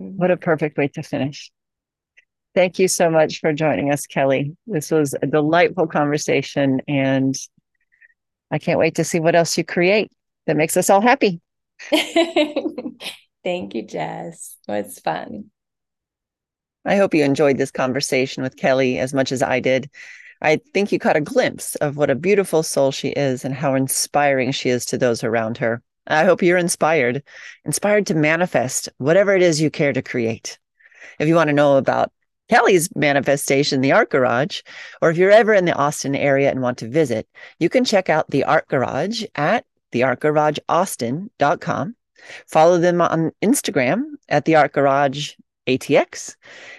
Mm-hmm. 0.00 0.18
what 0.18 0.30
a 0.30 0.36
perfect 0.36 0.76
way 0.76 0.88
to 0.88 1.02
finish. 1.02 1.50
Thank 2.54 2.78
you 2.78 2.86
so 2.86 3.10
much 3.10 3.40
for 3.40 3.52
joining 3.52 3.90
us 3.90 4.06
kelly. 4.06 4.54
This 4.66 4.90
was 4.90 5.14
a 5.22 5.26
delightful 5.26 5.86
conversation 5.86 6.80
and 6.86 7.34
i 8.50 8.58
can't 8.58 8.78
wait 8.78 8.94
to 8.94 9.04
see 9.04 9.20
what 9.20 9.34
else 9.34 9.56
you 9.56 9.64
create 9.64 10.10
that 10.46 10.56
makes 10.56 10.76
us 10.76 10.90
all 10.90 11.00
happy 11.00 11.40
thank 13.44 13.74
you 13.74 13.82
jess 13.86 14.56
it 14.68 14.72
was 14.72 14.98
fun 14.98 15.46
i 16.84 16.96
hope 16.96 17.14
you 17.14 17.24
enjoyed 17.24 17.58
this 17.58 17.70
conversation 17.70 18.42
with 18.42 18.56
kelly 18.56 18.98
as 18.98 19.12
much 19.12 19.32
as 19.32 19.42
i 19.42 19.60
did 19.60 19.90
I 20.40 20.60
think 20.74 20.92
you 20.92 20.98
caught 20.98 21.16
a 21.16 21.20
glimpse 21.22 21.76
of 21.76 21.96
what 21.96 22.10
a 22.10 22.14
beautiful 22.14 22.62
soul 22.62 22.90
she 22.90 23.08
is 23.08 23.44
and 23.44 23.54
how 23.54 23.74
inspiring 23.74 24.52
she 24.52 24.68
is 24.68 24.84
to 24.86 24.98
those 24.98 25.24
around 25.24 25.58
her. 25.58 25.82
I 26.06 26.24
hope 26.24 26.42
you're 26.42 26.58
inspired, 26.58 27.22
inspired 27.64 28.06
to 28.08 28.14
manifest 28.14 28.88
whatever 28.98 29.34
it 29.34 29.42
is 29.42 29.60
you 29.60 29.70
care 29.70 29.92
to 29.92 30.02
create. 30.02 30.58
If 31.18 31.26
you 31.26 31.34
want 31.34 31.48
to 31.48 31.54
know 31.54 31.76
about 31.76 32.12
Kelly's 32.48 32.88
manifestation, 32.94 33.80
the 33.80 33.92
Art 33.92 34.10
Garage, 34.10 34.62
or 35.02 35.10
if 35.10 35.16
you're 35.16 35.30
ever 35.30 35.54
in 35.54 35.64
the 35.64 35.74
Austin 35.74 36.14
area 36.14 36.50
and 36.50 36.62
want 36.62 36.78
to 36.78 36.88
visit, 36.88 37.28
you 37.58 37.68
can 37.68 37.84
check 37.84 38.08
out 38.08 38.30
the 38.30 38.44
Art 38.44 38.68
Garage 38.68 39.24
at 39.34 39.64
theartgarageaustin.com. 39.92 41.96
Follow 42.46 42.78
them 42.78 43.00
on 43.00 43.32
Instagram 43.42 44.02
at 44.28 44.44
the 44.44 44.56
Art 44.56 44.72
Garage 44.72 45.34
ATX 45.66 46.36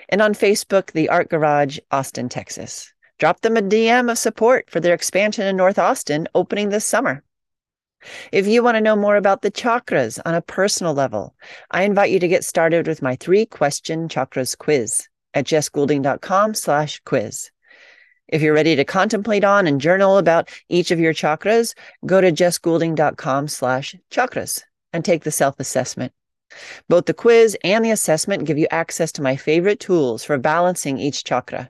and 0.09 0.21
on 0.21 0.33
Facebook, 0.33 0.91
the 0.91 1.09
Art 1.09 1.29
Garage 1.29 1.79
Austin, 1.91 2.29
Texas 2.29 2.93
drop 3.17 3.41
them 3.41 3.57
a 3.57 3.61
DM 3.61 4.11
of 4.11 4.17
support 4.17 4.69
for 4.69 4.79
their 4.79 4.93
expansion 4.93 5.47
in 5.47 5.57
North 5.57 5.79
Austin 5.79 6.27
opening 6.35 6.69
this 6.69 6.85
summer. 6.85 7.23
If 8.31 8.45
you 8.45 8.61
want 8.61 8.75
to 8.75 8.81
know 8.81 8.95
more 8.95 9.15
about 9.15 9.41
the 9.41 9.51
chakras 9.51 10.19
on 10.23 10.35
a 10.35 10.41
personal 10.41 10.93
level, 10.93 11.35
I 11.71 11.83
invite 11.83 12.11
you 12.11 12.19
to 12.19 12.27
get 12.27 12.43
started 12.43 12.87
with 12.87 13.01
my 13.01 13.15
three 13.15 13.45
question 13.45 14.07
chakras 14.07 14.57
quiz 14.57 15.07
at 15.33 15.45
jessgoulding.com 15.45 16.53
slash 16.53 16.99
quiz. 17.05 17.51
If 18.27 18.41
you're 18.41 18.53
ready 18.53 18.75
to 18.75 18.83
contemplate 18.83 19.43
on 19.43 19.67
and 19.67 19.79
journal 19.79 20.17
about 20.17 20.49
each 20.67 20.91
of 20.91 20.99
your 20.99 21.13
chakras, 21.13 21.73
go 22.05 22.19
to 22.19 22.31
jessgoulding.com 22.31 23.47
slash 23.47 23.95
chakras 24.11 24.63
and 24.91 25.05
take 25.05 25.23
the 25.23 25.31
self-assessment. 25.31 26.11
Both 26.89 27.05
the 27.05 27.13
quiz 27.13 27.57
and 27.63 27.83
the 27.83 27.91
assessment 27.91 28.45
give 28.45 28.57
you 28.57 28.67
access 28.71 29.11
to 29.13 29.21
my 29.21 29.35
favorite 29.35 29.79
tools 29.79 30.23
for 30.23 30.37
balancing 30.37 30.97
each 30.97 31.23
chakra. 31.23 31.69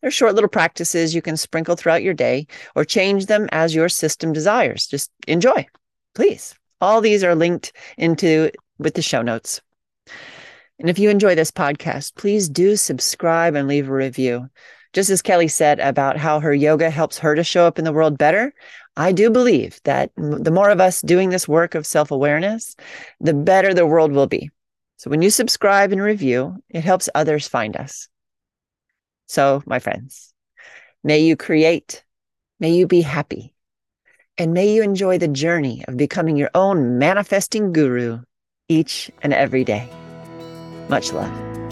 They're 0.00 0.10
short 0.10 0.34
little 0.34 0.48
practices 0.48 1.14
you 1.14 1.22
can 1.22 1.36
sprinkle 1.36 1.76
throughout 1.76 2.02
your 2.02 2.14
day 2.14 2.46
or 2.74 2.84
change 2.84 3.26
them 3.26 3.48
as 3.52 3.74
your 3.74 3.88
system 3.88 4.32
desires. 4.32 4.86
Just 4.86 5.10
enjoy, 5.26 5.66
please. 6.14 6.54
All 6.80 7.00
these 7.00 7.24
are 7.24 7.34
linked 7.34 7.72
into 7.96 8.50
with 8.78 8.94
the 8.94 9.02
show 9.02 9.22
notes. 9.22 9.60
And 10.78 10.90
if 10.90 10.98
you 10.98 11.08
enjoy 11.08 11.34
this 11.34 11.50
podcast, 11.50 12.14
please 12.16 12.48
do 12.48 12.76
subscribe 12.76 13.54
and 13.54 13.66
leave 13.66 13.88
a 13.88 13.92
review. 13.92 14.50
Just 14.92 15.10
as 15.10 15.22
Kelly 15.22 15.48
said 15.48 15.80
about 15.80 16.16
how 16.16 16.40
her 16.40 16.54
yoga 16.54 16.90
helps 16.90 17.18
her 17.18 17.34
to 17.34 17.44
show 17.44 17.66
up 17.66 17.78
in 17.78 17.84
the 17.84 17.92
world 17.92 18.18
better, 18.18 18.54
I 18.96 19.12
do 19.12 19.30
believe 19.30 19.80
that 19.84 20.10
the 20.16 20.50
more 20.50 20.70
of 20.70 20.80
us 20.80 21.02
doing 21.02 21.28
this 21.28 21.46
work 21.48 21.74
of 21.74 21.86
self 21.86 22.10
awareness, 22.10 22.76
the 23.20 23.34
better 23.34 23.74
the 23.74 23.86
world 23.86 24.12
will 24.12 24.26
be. 24.26 24.50
So 24.96 25.10
when 25.10 25.22
you 25.22 25.30
subscribe 25.30 25.92
and 25.92 26.00
review, 26.00 26.56
it 26.70 26.84
helps 26.84 27.08
others 27.14 27.46
find 27.46 27.76
us. 27.76 28.08
So, 29.26 29.62
my 29.66 29.80
friends, 29.80 30.32
may 31.04 31.20
you 31.20 31.36
create, 31.36 32.04
may 32.60 32.70
you 32.70 32.86
be 32.86 33.02
happy, 33.02 33.54
and 34.38 34.54
may 34.54 34.72
you 34.72 34.82
enjoy 34.82 35.18
the 35.18 35.28
journey 35.28 35.84
of 35.86 35.96
becoming 35.96 36.36
your 36.36 36.50
own 36.54 36.98
manifesting 36.98 37.72
guru 37.72 38.20
each 38.68 39.10
and 39.22 39.34
every 39.34 39.64
day. 39.64 39.90
Much 40.88 41.12
love. 41.12 41.65